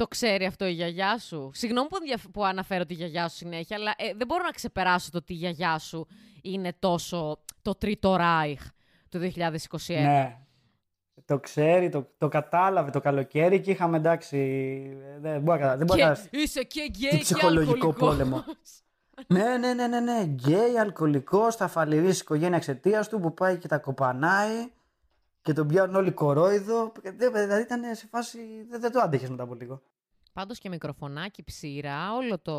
[0.00, 1.50] Το ξέρει αυτό η γιαγιά σου.
[1.54, 5.10] Συγγνώμη που, ενδιαφ- που αναφέρω τη γιαγιά σου συνέχεια, αλλά ε, δεν μπορώ να ξεπεράσω
[5.10, 6.06] το ότι η γιαγιά σου
[6.42, 8.60] είναι τόσο το τρίτο Ράιχ
[9.08, 9.48] του 2021.
[9.86, 10.38] ναι.
[11.24, 14.36] Το ξέρει, το, το κατάλαβε το καλοκαίρι και είχαμε εντάξει.
[15.16, 18.08] ε, Δεν μπορεί να δεν μπορεί να- Και είσαι και γκέι Τι και ψυχολογικό αλκοολικός.
[18.08, 18.44] πόλεμο.
[19.26, 20.22] ναι, ναι, ναι, ναι, ναι.
[20.22, 24.70] Γκέι, αλκοολικός, θα φαλυρίσει η οικογένεια εξαιτίας του που πάει και τα κοπανάει
[25.42, 26.92] και τον πιάνουν όλοι κορόιδο.
[27.02, 28.38] Ε, δεν- Δηλαδή ήταν σε φάση.
[28.68, 29.82] Δεν, δεν το άντεχες μετά από λίγο.
[30.32, 32.54] Πάντως και μικροφωνάκι, ψήρα, όλο το...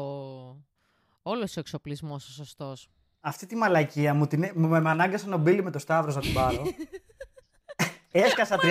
[1.24, 2.88] Όλος ο εξοπλισμός ο σωστός.
[3.22, 6.34] Αυτή τη μαλακία μου, την, μου με ανάγκασαν ο Μπίλι με το Σταύρος να την
[6.34, 6.64] πάρω.
[8.12, 8.62] Έσκασα 36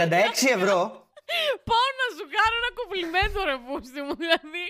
[0.55, 1.09] ευρώ.
[1.65, 4.65] Πάω να σου κάνω ένα κομπλιμέντο ρε πούστη μου, δηλαδή.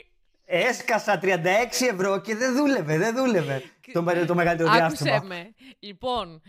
[0.45, 3.63] Έσκασα 36 ευρώ και δεν δούλευε, δεν δούλευε.
[3.93, 5.15] το, με- το μεγαλύτερο διάστημα.
[5.17, 5.55] Άκουσέ με.
[5.79, 6.41] Λοιπόν, α-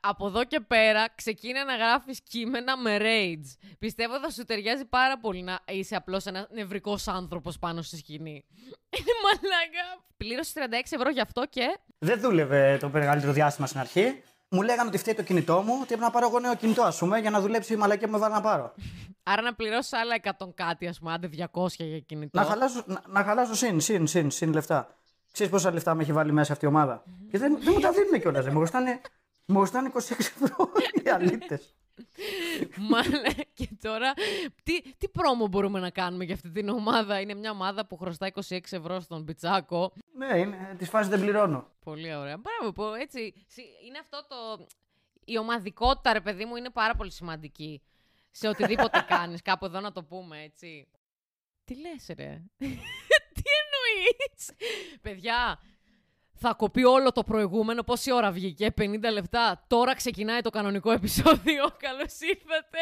[0.00, 3.74] από εδώ και πέρα ξεκίνα να γράφεις κείμενα με rage.
[3.78, 8.44] Πιστεύω θα σου ταιριάζει πάρα πολύ να είσαι απλώς ένας νευρικός άνθρωπος πάνω στη σκηνή.
[8.98, 10.04] Είναι μαλάκα.
[10.16, 11.78] Πλήρωσε 36 ευρώ γι' αυτό και...
[11.98, 14.22] Δεν δούλευε το μεγαλύτερο διάστημα στην αρχή.
[14.48, 16.98] Μου λέγανε ότι φταίει το κινητό μου, ότι έπρεπε να πάρω εγώ νέο κινητό, ας
[16.98, 18.74] πούμε, για να δουλέψει η μαλακία που με βάλει να πάρω.
[19.22, 22.40] Άρα να πληρώσεις άλλα 100 κάτι, ας πούμε, άντε 200 για κινητό.
[22.40, 24.96] να, χαλάσω, να, να χαλάσω συν, συν, συν, συν λεφτά.
[25.32, 27.92] Ξέρεις πόσα λεφτά με έχει βάλει μέσα αυτή η ομάδα; Και δεν, δεν μου τα
[27.92, 28.46] δίνουν κιόλας.
[28.46, 29.00] Μου χρωστάνε,
[29.46, 30.72] μου χρωστάνε 26 ευρώ
[31.04, 31.74] οι αλήτες.
[32.76, 34.12] Μάλα, και τώρα
[34.62, 38.32] τι, τι πρόμο μπορούμε να κάνουμε για αυτή την ομάδα; Είναι μια ομάδα που χρωστά
[38.48, 39.92] 26 ευρώ στον Πιτσάκο.
[40.16, 41.66] ναι, είναι, τη φάση δεν πληρώνω.
[41.84, 42.36] Πολύ ωραία.
[42.38, 43.34] Μπράβο, που έτσι.
[43.46, 44.66] συ- Είναι αυτό το.
[45.24, 47.82] Η ομαδικότητα, ρε παιδί μου, είναι πάρα πολύ σημαντική.
[48.30, 49.42] Σε οτιδήποτε κάνεις.
[49.42, 50.88] Κάπου εδώ να το πούμε, έτσι.
[51.64, 52.42] Τι λες ρε;
[53.34, 54.50] Τι εννοείς;
[55.00, 55.60] Παιδιά,
[56.40, 57.82] θα κοπεί όλο το προηγούμενο.
[57.82, 59.64] Πόση ώρα βγήκε, 50 λεπτά.
[59.66, 61.64] Τώρα ξεκινάει το κανονικό επεισόδιο.
[61.86, 62.80] Καλώς ήρθατε.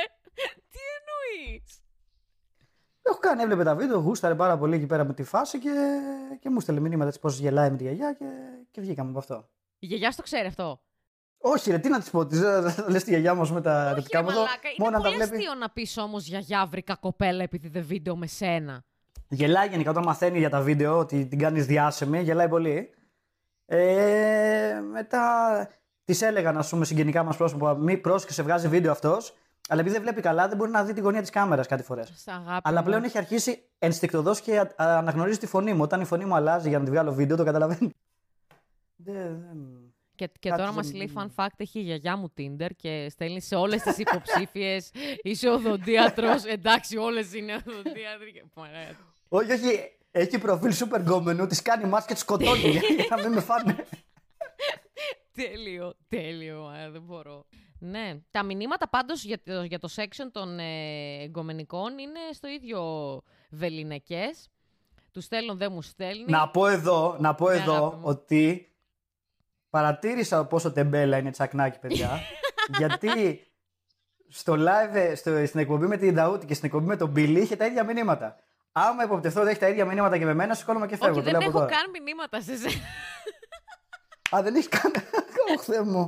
[0.70, 1.78] Τι εννοείς;
[3.02, 5.70] Έχω κάνει, έβλεπε τα βίντεο, γούσταρε πάρα πολύ εκεί πέρα με τη φάση και,
[6.40, 8.24] και μου στέλνε μηνύματα έτσι πώς γελάει με τη γιαγιά και,
[8.70, 9.48] και βγήκαμε από αυτό.
[9.78, 10.80] Η γιαγιά στο ξέρει αυτό;
[11.38, 12.40] Όχι, ρε, τι να της πω, της,
[12.88, 14.38] λες τη γιαγιά μου με τα Όχι, ερωτικά ρε μου εδώ.
[14.40, 15.36] μαλάκα, Μόνο είναι να τα πολύ βλέπει.
[15.36, 18.84] αστείο να πεις όμως γιαγιά βρήκα κοπέλα επειδή δεν βίντεο με σένα.
[19.28, 22.90] Γελάει γενικά όταν μαθαίνει για τα βίντεο ότι την κάνεις διάσημη, γελάει πολύ.
[23.70, 25.68] Ε, μετά
[26.04, 29.34] τη έλεγαν, ας πούμε, συγγενικά μας πρόσωπα, μη πρόσεξε, βγάζει βίντεο αυτός.
[29.68, 32.12] Αλλά επειδή δεν βλέπει καλά, δεν μπορεί να δει τη γωνία της κάμερας κάτι φορές.
[32.14, 32.86] Σ' αγάπη Αλλά μου.
[32.86, 35.82] πλέον έχει αρχίσει ενστικτοδός και α- α- αναγνωρίζει τη φωνή μου.
[35.82, 37.90] Όταν η φωνή μου αλλάζει για να τη βγάλω βίντεο, το καταλαβαίνει.
[38.96, 42.32] Δεν- δεν- Και, και Κάτι τώρα μας δεν- λέει fun fact, έχει η γιαγιά μου
[42.38, 44.90] Tinder και στέλνει σε όλες τις υποψήφιες.
[45.22, 46.44] Είσαι οδοντίατρος.
[46.44, 48.32] Εντάξει, όλες είναι οδοντίατροι.
[48.32, 48.96] και- Μαλάκα.
[49.28, 49.97] Όχι, όχι.
[50.10, 53.40] Έχει προφίλ super γκόμενου, τη κάνει μάτς και τη σκοτώνει για για να μην με
[53.40, 53.86] φάνε.
[55.34, 57.44] τέλειο, τέλειο, α, δεν μπορώ.
[57.80, 62.80] Ναι, τα μηνύματα πάντως για το, για το section των ε, εγκομενικών είναι στο ίδιο
[63.50, 64.48] βεληνικές.
[65.12, 66.24] Τους στέλνω, δεν μου στέλνει.
[66.28, 68.02] Να πω εδώ, να πω Ναι, εδώ αγάπη μου.
[68.04, 68.72] ότι
[69.70, 72.20] παρατήρησα πόσο τεμπέλα είναι τσακνάκι, παιδιά.
[72.78, 73.42] γιατί
[74.28, 77.40] στο live, ε, στο, στην εκπομπή με την Νταούτη και στην εκπομπή με τον Μπίλι
[77.40, 78.36] είχε τα ίδια μηνύματα.
[78.72, 81.14] Άμα υποπτευθώ ότι έχει τα ίδια μηνύματα και με μένα, σηκώνομαι και φεύγω.
[81.14, 81.80] Όχι, το δεν λέω από έχω τώρα.
[81.80, 82.84] καν μηνύματα σε σένα.
[84.36, 84.92] Α, δεν έχεις καν.
[85.56, 86.04] Ω, Θεέ μου.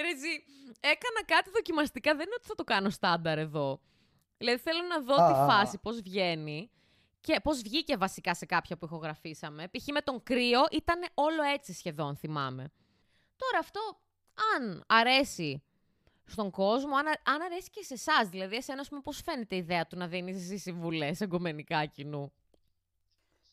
[0.00, 0.44] Ρε εσύ,
[0.80, 3.80] έκανα κάτι δοκιμαστικά, δεν είναι ότι θα το κάνω στάνταρ εδώ.
[4.38, 5.46] Δηλαδή θέλω να δω Α, τη α, α.
[5.46, 6.70] φάση, πώς βγαίνει
[7.20, 9.68] και πώς βγήκε βασικά σε κάποια που ηχογραφήσαμε.
[9.68, 9.86] Π.χ.
[9.92, 12.72] με τον κρύο ήταν όλο έτσι σχεδόν, θυμάμαι.
[13.36, 13.80] Τώρα αυτό,
[14.56, 15.62] αν αρέσει
[16.28, 19.54] στον κόσμο, αν, α- αν αρέσει και σε εσάς, δηλαδή εσένα, ας πούμε, πώς φαίνεται
[19.54, 22.32] η ιδέα του να δίνεις εσύ συμβουλές εγκομενικά κοινού;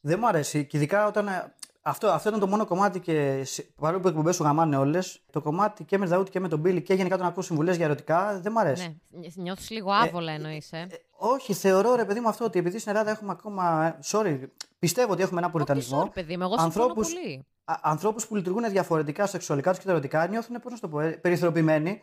[0.01, 0.65] Δεν μου αρέσει.
[0.65, 1.27] Και ειδικά όταν.
[1.27, 1.53] ε,
[1.87, 5.21] Αυτό, αυτό ήταν το μόνο κομμάτι και σε- παρόλο που οι εκπομπές σου γαμάνε όλες,
[5.31, 7.75] το κομμάτι και με την Νταούτη και με τον Μπίλι και γενικά τον ακούω συμβουλές
[7.75, 8.99] για ερωτικά δεν μου αρέσει.
[9.09, 10.77] Ναι, νι- νιώθεις λίγο άβολα εννοείς, ε.
[10.77, 13.85] Ε, όχι, θεωρώ ρε παιδί μου αυτό ότι επειδή στην Ελλάδα έχουμε ακόμα.
[13.85, 14.39] ε, Sorry,
[14.79, 16.03] πιστεύω ότι έχουμε ένα Όχι, πουριτανισμό.
[16.03, 17.45] sorry, παιδί μου, εγώ συμφωνώ ανθρώπους- πολύ.
[17.65, 21.09] Ανθρώπους που λειτουργούν διαφορετικά σεξουαλικά τους και τα ερωτικά νιώθουν, πώς να το πω, ε,
[21.09, 22.01] περιθωριοποιημένοι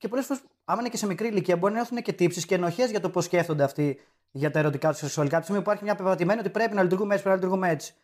[0.00, 2.54] και πολλές φορές, άμα είναι και σε μικρή ηλικία, μπορεί να νιώθουν και τύψεις και
[2.54, 5.36] ενοχές για το πώς σκέφτονται αυτοί για τα ερωτικά τους σεξουαλικά.
[5.36, 7.94] Τη στιγμή που υπάρχει μια πεπατημένη ότι πρέπει να λειτουργούμε έτσι, πρέπει να λειτουργούμε έτσι.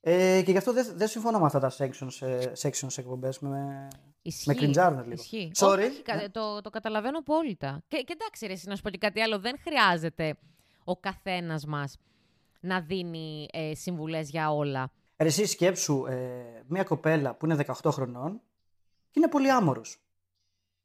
[0.00, 3.38] Ε, και γι' αυτό δεν, δεν συμφωνώ με αυτά τα sections, ε, sections εκπομπές.
[3.38, 3.88] Με...
[4.22, 4.48] Ισχύει.
[4.48, 5.12] Με κριντζάρουν λίγο.
[5.12, 5.50] Ισχύει.
[5.56, 5.68] Sorry.
[5.78, 6.28] Όχι, όχι, κα- Ναι.
[6.28, 7.82] το, το καταλαβαίνω απόλυτα.
[7.88, 9.38] Και, και εντάξει, ρε, εσύ, να σου πω και κάτι άλλο.
[9.38, 10.36] Δεν χρειάζεται
[10.84, 11.96] ο καθένας μας
[12.60, 14.90] να δίνει ε, συμβουλές για όλα.
[15.16, 18.40] Ρε, εσύ σκέψου ε, μια κοπέλα που είναι 18 χρονών
[19.10, 20.03] και είναι πολύ άμορος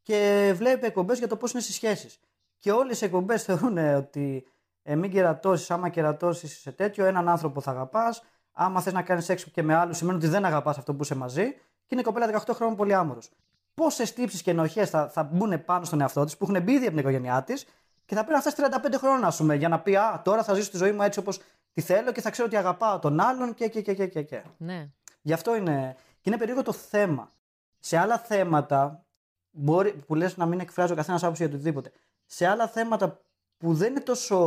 [0.09, 2.19] και βλέπει εκπομπές για το πώς είναι στις σχέσεις.
[2.57, 4.47] Και όλες οι εκπομπές θεωρούν ε, ότι
[4.83, 8.23] ε, μην κερατώσεις, άμα κερατώσεις σε τέτοιο, έναν άνθρωπο θα αγαπάς.
[8.51, 11.15] Άμα θες να κάνεις σεξ και με άλλους, σημαίνει ότι δεν αγαπάς αυτό που είσαι
[11.15, 11.51] μαζί.
[11.53, 13.29] Και είναι η κοπέλα 18 χρόνων πολύ άμορος.
[13.73, 16.81] Πόσες τύψεις και ενοχές θα, θα μπουν πάνω στον εαυτό της που έχουν μπει ήδη
[16.81, 17.63] από την οικογένειά της
[18.05, 20.53] και θα πρέπει να φτάσεις 35 χρόνια, ας πούμε, για να πει Α, τώρα θα
[20.53, 21.39] ζήσω τη ζωή μου έτσι όπως
[21.73, 24.43] τη θέλω και θα ξέρω ότι αγαπάω τον άλλον και, και, και, και, και, και.
[24.57, 24.89] Ναι.
[25.21, 25.95] Γι' αυτό είναι.
[25.97, 27.31] Και είναι περίεργο το θέμα.
[27.79, 29.05] Σε άλλα θέματα,
[29.51, 31.91] μπορεί, που λες να μην εκφράζει ο καθένας άποψη για το οτιδήποτε.
[32.25, 33.21] Σε άλλα θέματα
[33.57, 34.37] που δεν είναι τόσο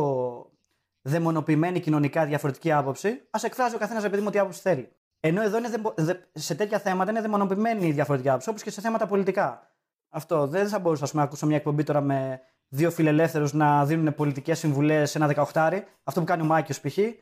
[1.01, 4.91] δαιμονοποιημένη κοινωνικά διαφορετική άποψη, ας εκφράζει ο καθένας επειδή μου τι άποψη θέλει.
[5.19, 8.69] Ενώ εδώ είναι δαιμο- δε- σε τέτοια θέματα είναι δαιμονοποιημένη η διαφορετική άποψη, όπως και
[8.71, 9.71] σε θέματα πολιτικά.
[10.09, 10.47] Αυτό.
[10.47, 14.15] Δεν θα μπορούσα ας πούμε, να ακούσω μια εκπομπή τώρα με δύο φιλελεύθερους να δίνουν
[14.15, 16.97] πολιτικές συμβουλές σε ένα 18 Αυτό που κάνει ο Μάκιο π.χ.
[16.97, 17.15] Ε,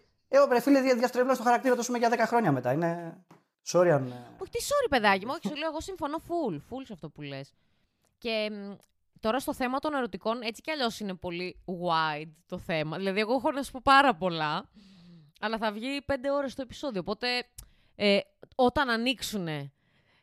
[0.52, 2.72] ρε φίλε, δια- διαστρεβλώνει το χαρακτήρα του ας πούμε, για 10 χρόνια μετά.
[2.72, 3.18] Είναι.
[3.72, 4.08] Sorry αν.
[4.08, 5.32] ε, Όχι, τι sorry, παιδάκι μου.
[5.36, 6.56] Όχι, σου λέω, εγώ συμφωνώ full.
[6.56, 7.54] Full σε αυτό που λες.
[8.22, 8.72] Και μ,
[9.20, 12.98] τώρα στο θέμα των ερωτικών, έτσι κι αλλιώς είναι πολύ wide το θέμα.
[12.98, 14.70] Δηλαδή, εγώ έχω να σου πω πάρα πολλά,
[15.40, 17.00] αλλά θα βγει πέντε ώρες το επεισόδιο.
[17.02, 17.28] Οπότε,
[17.96, 18.20] ε,
[18.56, 19.48] όταν ανοίξουν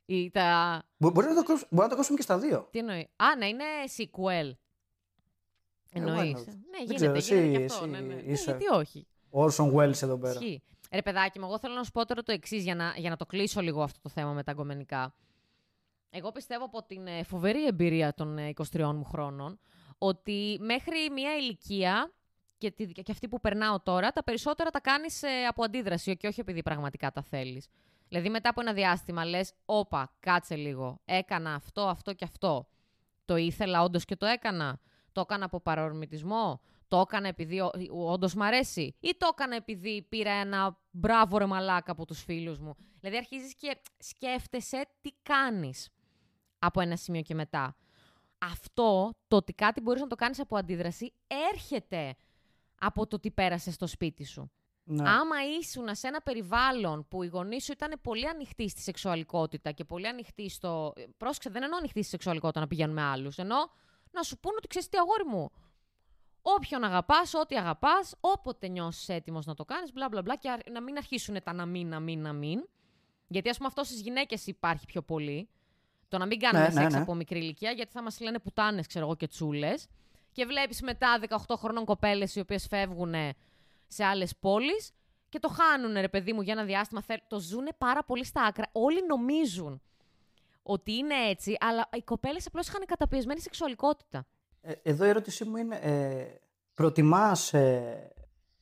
[0.07, 0.83] οι, τα.
[0.97, 2.69] Μπο- Μπορεί να, το, ακούσ- μπορεί να το ακούσουμε και στα δύο.
[2.71, 3.65] Τι εννοεί; Α, ναι, είναι
[3.97, 4.51] sequel.
[5.93, 6.33] Ε, Εννοείς.
[6.37, 6.45] why not?
[6.47, 7.85] Ναι, Δεν γίνεται, ξέρω, γίνεται εσύ- και αυτό.
[7.85, 8.15] εσύ Ναι, ναι.
[8.15, 10.33] Ναι, είσαι- γιατί όχι; Orson Welles εδώ πέρα.
[10.41, 10.63] Ισχύει.
[10.93, 13.17] Ρε παιδάκι μου, εγώ θέλω να σου πω τώρα το εξής για να, για να
[13.17, 15.15] το κλείσω λίγο αυτό το θέμα με τα αγκομενικά.
[16.11, 19.59] Εγώ πιστεύω από την ε, φοβερή εμπειρία των ε, 23 μου χρόνων
[19.99, 22.13] ότι μέχρι μια ηλικία
[22.59, 26.27] και, τη, και αυτή που περνάω τώρα, τα περισσότερα τα κάνεις ε, από αντίδραση και
[26.27, 27.67] όχι επειδή πραγματικά τα θέλεις.
[28.09, 32.69] Δηλαδή μετά από ένα διάστημα λες, όπα, κάτσε λίγο, έκανα αυτό, αυτό και αυτό.
[33.25, 34.81] Το ήθελα όντως και το έκανα.
[35.13, 36.61] Το έκανα από παρορμητισμό.
[36.89, 38.97] Το έκανα επειδή όντως μ' αρέσει.
[39.01, 42.75] Ή το έκανα επειδή πήρα ένα μπράβο ρε μαλάκα από τους φίλους μου.
[43.01, 45.89] Δηλαδή αρχίζεις και σκέφτεσαι τι κάνεις
[46.59, 47.77] από ένα σημείο και μετά.
[48.39, 51.13] Αυτό, το ότι κάτι μπορείς να το κάνεις από αντίδραση,
[51.53, 52.17] έρχεται
[52.79, 54.51] από το τι πέρασε στο σπίτι σου.
[54.85, 55.09] Ναι.
[55.09, 59.85] Άμα ήσουν σε ένα περιβάλλον που οι γονείς σου ήταν πολύ ανοιχτοί στη σεξουαλικότητα και
[59.85, 60.93] πολύ ανοιχτοί στο.
[61.17, 63.39] Πρόσεξε, δεν εννοώ ανοιχτοί στη σεξουαλικότητα να πηγαίνουν με άλλους.
[63.39, 63.59] Εννοώ
[64.11, 65.51] να σου πούνε ότι ξέρεις τι αγόρι μου.
[66.43, 70.71] Όποιον αγαπάς, ό,τι αγαπάς, όποτε νιώσεις έτοιμος να το κάνεις, μπλα μπλα μπλα, και αρ-
[70.71, 72.69] να μην αρχίσουν τα να μην, να μην, να μην.
[73.29, 75.49] Γιατί ας πούμε αυτό στις γυναίκες υπάρχει πιο πολύ.
[76.09, 77.01] Το να μην κάνουμε Ναι, ναι, σεξ ναι.
[77.01, 79.87] από μικρή ηλικία, γιατί θα μας λένε πουτάνες, ξέρω εγώ, και τσούλες.
[80.33, 83.15] Και βλέπεις μετά 18 χρονών κοπέλες οι οποίες φεύγουν
[83.87, 84.91] σε άλλες πόλεις
[85.29, 87.03] και το χάνουν, ρε παιδί μου, για ένα διάστημα.
[87.03, 88.65] Θέλ- Το ζουνε πάρα πολύ στα άκρα.
[88.73, 89.83] Όλοι νομίζουν
[90.63, 94.27] ότι είναι έτσι, αλλά οι κοπέλες απλώς είχαν καταπιεσμένη σεξουαλικότητα.
[94.61, 96.27] Ε, εδώ η ερώτησή μου είναι, ε,
[96.75, 98.13] προτιμάς ε,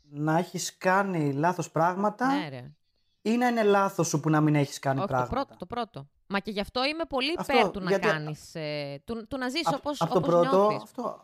[0.03, 2.71] να έχεις κάνει λάθος πράγματα Ναι, ρε.
[3.23, 5.67] ή να είναι λάθος σου που να μην έχεις κάνει Όχι, το πράγματα; πρώτο, το
[5.67, 6.09] πρώτο.
[6.29, 9.39] Μα και γι' αυτό είμαι πολύ Αυτό, υπέρ του να γιατί- κάνεις, ε, του, του
[9.39, 10.83] να ζεις Α- όπως, αυτό όπως πρώτο, νιώθεις.
[10.83, 11.21] αυτό,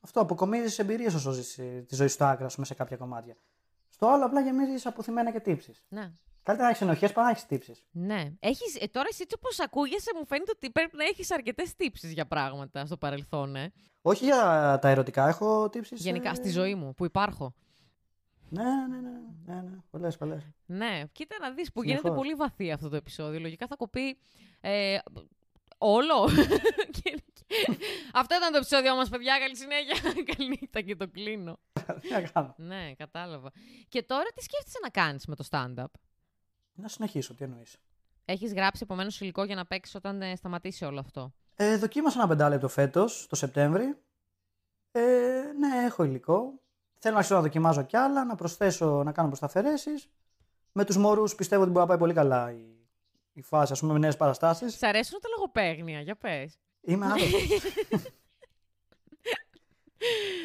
[0.00, 2.96] αυτό αποκομίζεις εμπειρίες όσο ζεις ε, τη ζωή σου στο άκρα, ας πούμε, σε κάποια
[2.96, 3.36] κομμάτια.
[3.88, 5.82] Στο άλλο απλά γεμίζεις αποθυμένα και τύψεις.
[5.88, 6.12] Ναι.
[6.42, 7.84] Καλύτερα να έχεις ενοχές παρά να έχεις τύψεις.
[7.90, 8.32] Ναι.
[8.40, 12.12] Έχεις, ε, τώρα εσύ έτσι όπως ακούγεσαι μου φαίνεται ότι πρέπει να έχεις αρκετές τύψεις
[12.12, 13.72] για πράγματα στο παρελθόν, ε.
[14.02, 16.00] Όχι για τα ερωτικά, έχω τύψεις...
[16.00, 17.54] Γενικά ε, στη ζωή μου που υπάρχω.
[18.52, 19.10] Ναι, ναι, ναι,
[19.46, 20.42] ναι, ναι, πολλές, πολλές.
[20.66, 22.02] Ναι, κοίτα να δεις που Συνεχώς.
[22.02, 23.40] γίνεται πολύ βαθύ αυτό το επεισόδιο.
[23.40, 24.18] Λογικά θα κοπεί
[24.60, 24.98] ε,
[25.78, 26.28] όλο.
[27.02, 27.22] Και-
[28.12, 29.38] αυτό ήταν το επεισόδιο μας, παιδιά.
[29.38, 30.12] Καλή συνέχεια.
[30.36, 31.58] Καλή νύχτα και το κλείνω.
[32.00, 32.54] Τι να κάνω.
[32.58, 33.50] ναι, κατάλαβα.
[33.88, 35.84] Και τώρα τι σκέφτεσαι να κάνεις με το stand-up;
[36.74, 37.76] Να συνεχίσω, τι εννοείς.
[38.24, 42.28] Έχεις γράψει επομένως υλικό για να παίξεις όταν ε, σταματήσει όλο αυτό; Ε, δοκίμασα ένα
[42.28, 43.96] πεντάλεπτο φέτος, το Σεπτέμβρη.
[44.92, 46.60] Ε, ναι, έχω υλικό.
[47.02, 50.08] Θέλω να αρχίσω να δοκιμάζω κι άλλα, να προσθέσω, να κάνω προσταφαιρέσεις.
[50.72, 52.64] Με τους μωρούς πιστεύω ότι μπορεί να πάει πολύ καλά η,
[53.32, 54.76] η φάση, ας πούμε, με νέες παραστάσεις.
[54.78, 56.58] Σ' αρέσουν τα λογοπαίγνια, για πες.
[56.80, 57.72] Είμαι άρρωστος.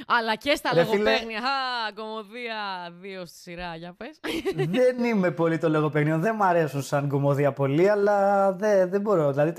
[0.07, 0.97] Αλλά και στα Ρε φίλε.
[1.03, 1.39] λογοπαίγνια.
[1.39, 4.19] Α, κομμωδία δύο στη σειρά, για πες.
[4.55, 9.31] δεν είμαι πολύ το λογοπαίγνιο, δεν μου αρέσουν σαν κομμωδία πολύ, αλλά δεν, δεν μπορώ.
[9.31, 9.53] Δηλαδή,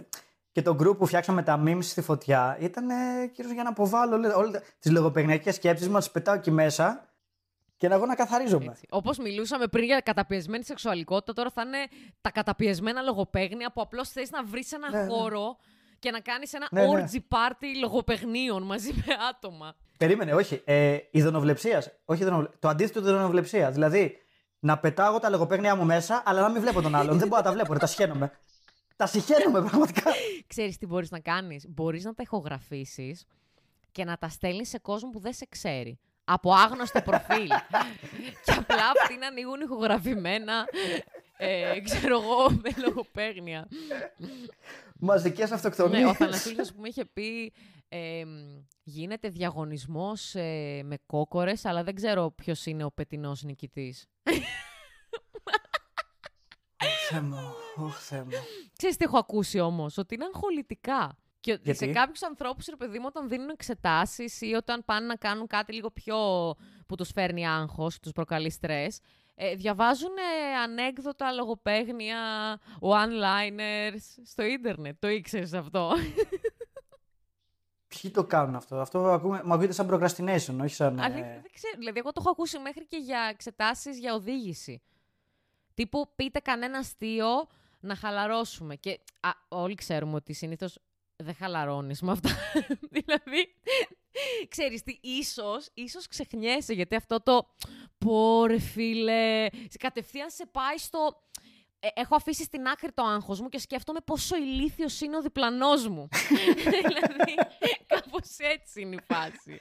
[0.56, 4.32] και το group που φτιάξαμε τα memes στη φωτιά ήταν ε, κυρίως για να αποβάλω
[4.36, 7.08] όλες τις λογοπαιγνιακές σκέψεις μου, να τις πετάω εκεί μέσα
[7.76, 8.64] και να εγώ να καθαρίζομαι.
[8.70, 8.86] Έτσι.
[8.90, 11.78] Όπως μιλούσαμε πριν για καταπιεσμένη σεξουαλικότητα, τώρα θα είναι
[12.20, 15.08] τα καταπιεσμένα λογοπαίγνια που απλώς θες να βρεις ένα Ναι, ναι.
[15.08, 15.56] χώρο
[15.98, 16.88] και να κάνεις ένα Ναι, ναι.
[16.92, 19.76] orgy party λογοπαιγνίων μαζί με άτομα.
[19.98, 20.62] Περίμενε, όχι.
[20.64, 21.82] Ε, ειδωνοβλεψία.
[22.04, 22.48] Όχι ειδωνοβλε...
[22.58, 23.70] Το αντίθετο του ειδωνοβλεψία.
[23.70, 24.16] Δηλαδή,
[24.58, 27.18] να πετάγω τα λογοπαίγνια μου μέσα, αλλά να μην βλέπω τον άλλον.
[27.18, 28.32] δεν μπορώ να τα βλέπω, ρε, τα σχαίνομαι.
[28.96, 30.10] Τα συχαίνομαι πραγματικά.
[30.46, 33.24] Ξέρεις τι μπορείς να κάνεις; Μπορείς να τα ηχογραφήσεις
[33.92, 35.98] και να τα στέλνεις σε κόσμο που δεν σε ξέρει.
[36.24, 37.48] Από άγνωστο προφίλ.
[38.44, 40.64] και απλά αυτοί να ανοίγουν ηχογραφημένα,
[41.36, 43.68] ε, ξέρω εγώ, με λογοπαίγνια.
[44.98, 46.02] Μαζικές αυτοκτονίες.
[46.02, 47.52] ναι, ο Θανασούλης, ας πούμε, είχε πει
[47.88, 54.06] ε, μ, γίνεται διαγωνισμός ε, με κόκορες, αλλά δεν ξέρω ποιος είναι ο πετινός νικητής.
[57.10, 57.36] Θεέ μου,
[57.76, 58.30] ωχ, Θεέ μου.
[58.76, 61.16] Ξέρεις τι έχω ακούσει όμως, ότι είναι αγχολητικά.
[61.40, 65.06] Και ότι σε Γιατί; κάποιους ανθρώπους, ρε παιδί μου, όταν δίνουν εξετάσεις ή όταν πάνε
[65.06, 66.16] να κάνουν κάτι λίγο πιο
[66.86, 69.00] που τους φέρνει άγχος, τους προκαλεί στρες,
[69.34, 72.18] ε, διαβάζουν ε, ανέκδοτα, λογοπαίγνια,
[72.80, 74.96] one-liners στο ίντερνετ.
[74.98, 75.92] Το ήξερες αυτό;
[77.88, 81.00] Ποιοι το κάνουν αυτό; Αυτό ακούμε, μου ακούγεται σαν procrastination, όχι σαν.
[81.00, 81.40] Αλήθεια, Ε...
[81.42, 81.74] δεν ξέρω.
[81.78, 84.82] Δηλαδή, εγώ το έχω ακούσει μέχρι και για εξετάσεις για οδήγηση.
[85.76, 87.46] Τύπου, πείτε κανένα αστείο
[87.80, 88.76] να χαλαρώσουμε.
[88.76, 90.78] Και α, όλοι ξέρουμε ότι συνήθως
[91.16, 92.30] δεν χαλαρώνεις με αυτά.
[92.96, 93.54] δηλαδή,
[94.48, 97.48] ξέρεις τι, ίσως, ίσως ξεχνιέσαι, γιατί αυτό το
[97.98, 99.48] πω ρε φίλε,
[99.78, 101.20] κατευθείαν σε πάει στο...
[101.80, 105.88] «Ε, έχω αφήσει στην άκρη το άγχος μου και σκέφτομαι πόσο ηλίθιος είναι ο διπλανός
[105.88, 106.08] μου.
[106.88, 107.34] δηλαδή,
[107.86, 109.60] κάπως έτσι είναι η φάση.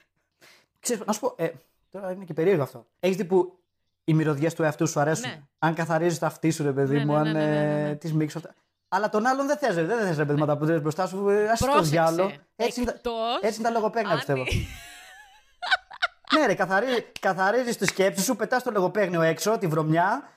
[0.80, 1.52] Ξέρεις, να σου πω, ε,
[1.92, 2.88] τώρα είναι και περίεργο αυτό.
[3.00, 3.60] Έχεις δει που
[4.06, 5.30] οι μυρωδιές του εαυτού σου αρέσουν.
[5.30, 5.42] Ναι.
[5.60, 7.96] Αν καθαρίζεις τα αυτή σου, ρε παιδί Ναι, μου, ναι, αν ναι, ναι, ναι, ναι.
[7.96, 8.54] τις μίξω αυτά.
[8.88, 11.30] Αλλά τον άλλον δεν θες, δεν θες, ρε παιδί μου, τα που μπροστά σου.
[11.30, 11.92] ε, Άσε το Πρόσεξε.
[11.92, 12.32] διάλογο.
[12.56, 14.44] Έτσι, είναι τα- Εκτός έτσι είναι τα λογοπαίγνια, αν- πιστεύω.
[16.40, 20.30] ναι, ρε, καθαρίζει, καθαρίζεις τη σκέψη σου, πετάς το λογοπαίγνιο έξω, τη βρωμιά,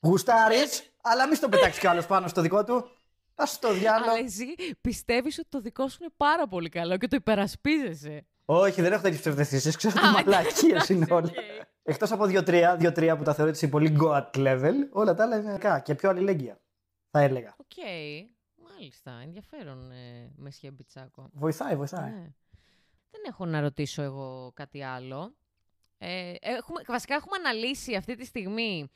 [0.00, 2.74] γουστάρεις, αλλά μη στο πετάξεις κι άλλος πάνω στο δικό του.
[3.34, 4.10] Α το διάλογο.
[4.10, 4.44] Αλλά εσύ
[4.80, 8.26] πιστεύεις ότι το δικό σου είναι πάρα πολύ καλό και το υπερασπίζεσαι.
[8.44, 9.76] Όχι, δεν έχω τέτοιες ψευδαισθήσεις.
[9.76, 11.28] Ξέρω ότι Α, μαλακίες είναι εντάξει, όλα.
[11.28, 11.68] οκ.
[11.90, 15.50] Εκτός από δύο-τρία, δύο-τρία που τα θεωρώ έτσι πολύ GOAT level, όλα τα άλλα είναι
[15.50, 16.60] κακά και πιο αλληλέγγυα.
[17.10, 17.54] Θα έλεγα.
[17.56, 17.84] Οκ,
[18.70, 19.20] μάλιστα.
[19.22, 21.30] Ενδιαφέρον, ε, Μεσιέ Μπιτσάκο.
[21.32, 22.10] Βοηθάει, βοηθάει.
[22.10, 22.32] Ναι.
[23.10, 25.34] Δεν έχω να ρωτήσω εγώ κάτι άλλο.
[25.98, 28.90] Ε, έχουμε, βασικά έχουμε αναλύσει αυτή τη στιγμή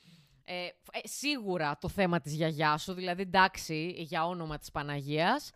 [0.45, 0.71] ε, ε,
[1.03, 5.53] σίγουρα το θέμα της γιαγιάς σου, δηλαδή εντάξει, για όνομα της Παναγίας.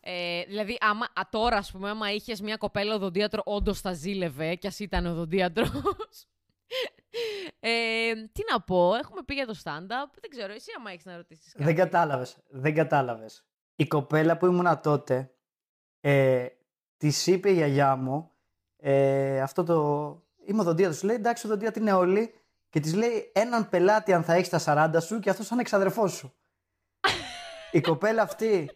[0.00, 4.54] Ε, δηλαδή, άμα, α, τώρα, ας πούμε, άμα είχες μια κοπέλα οδοντίατρο, όντως θα ζήλευε,
[4.54, 5.70] κι ας ήταν οδοντίατρος.
[7.60, 10.10] Ε, τι να πω, έχουμε πει για το stand-up.
[10.20, 11.64] Δεν ξέρω, εσύ άμα έχεις να ρωτήσεις κάτι.
[11.64, 12.36] Δεν κατάλαβες.
[12.48, 13.44] Δεν κατάλαβες.
[13.76, 15.30] Η κοπέλα που ήμουνα τότε,
[16.00, 16.46] ε,
[16.96, 18.30] της είπε η γιαγιά μου,
[18.76, 19.76] ε, αυτό το.
[20.46, 21.02] Είμαι οδοντία τους.
[21.02, 22.34] Λέει εντάξει, οδοντία την είναι όλοι.
[22.68, 26.12] Και της λέει έναν πελάτη αν θα έχεις τα 40 σου και αυτός σαν εξαδερφός
[26.12, 26.34] σου.
[27.72, 28.70] η κοπέλα αυτή.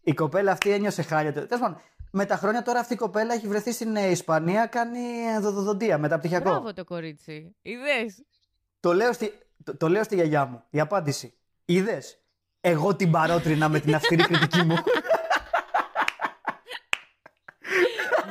[0.00, 1.32] Η κοπέλα αυτή ένιωσε χάλια.
[1.32, 1.80] Τέλος πάντων,
[2.10, 5.00] με τα χρόνια τώρα αυτή η κοπέλα έχει βρεθεί στην ε, Ισπανία, κάνει
[5.36, 6.50] ε, δοδοντία μεταπτυχιακό.
[6.50, 7.56] Μπράβο το κορίτσι.
[7.62, 8.24] Είδες.
[8.80, 9.32] Το λέω, στη,
[9.64, 10.62] το, το λέω στη γιαγιά μου.
[10.70, 11.34] Η απάντηση.
[11.64, 12.02] Είδε.
[12.60, 14.74] Εγώ την παρότρινα με την αυστηρή κριτική μου.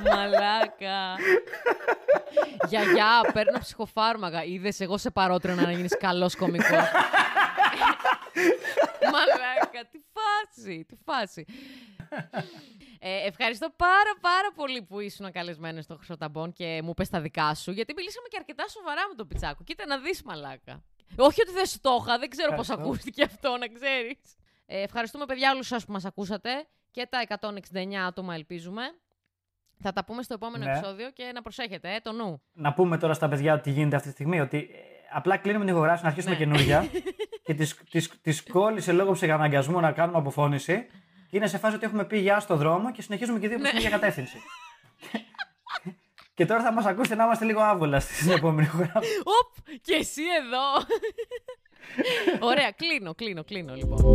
[0.04, 1.16] Μαλάκα.
[2.68, 4.44] Γιαγιά, παίρνω ψυχοφάρμακα.
[4.44, 6.70] Είδε, εγώ σε παρότρινα να γίνεις καλός κωμικός.
[9.12, 11.46] Μαλάκα, τι φάση, τι φάση.
[13.02, 17.56] Ε, ευχαριστώ πάρα πάρα πολύ που ήσουν καλεσμένος στο Χρυσοταμπών και μου πες τα δικά
[17.56, 19.64] σου, γιατί μιλήσαμε και αρκετά σοβαρά με τον Πιτσάκο.
[19.64, 20.84] Κοίτα να δεις μαλάκα.
[21.18, 22.92] Όχι ότι δεν στο είχα, δεν ξέρω πώς Ευχαριστώ.
[22.92, 24.18] ακούστηκε αυτό, να ξέρεις.
[24.66, 26.50] Ε, ευχαριστούμε παιδιά όλους σας που μας ακούσατε
[26.92, 28.82] και τα 169 άτομα ελπίζουμε.
[29.82, 30.72] Θα τα πούμε στο επόμενο Ναι.
[30.72, 32.42] επεισόδιο και να προσέχετε, ε, το νου.
[32.54, 34.40] να πούμε τώρα στα παιδιά τι γίνεται αυτή τη στιγμή.
[34.40, 34.78] Ότι ε,
[35.14, 36.40] απλά κλείνουμε την ηχογράφηση να αρχίσουμε Ναι.
[36.40, 36.86] καινούργια.
[37.46, 40.88] και τις, τις, τις κόλλησε λόγω ψυχαναγκασμού να κάνουμε αποφώνηση.
[41.30, 43.70] Και είναι σε φάση ότι έχουμε πει γεια στο δρόμο και συνεχίζουμε και δύο προς
[43.70, 44.38] την ίδια κατεύθυνση.
[46.36, 49.20] και τώρα θα μας ακούσετε να είμαστε λίγο άβολα στην επόμενη ηχογράφηση.
[49.20, 50.86] Οπ, και εσύ εδώ.
[52.48, 54.12] Ωραία, κλείνω, κλείνω, κλείνω λοιπόν.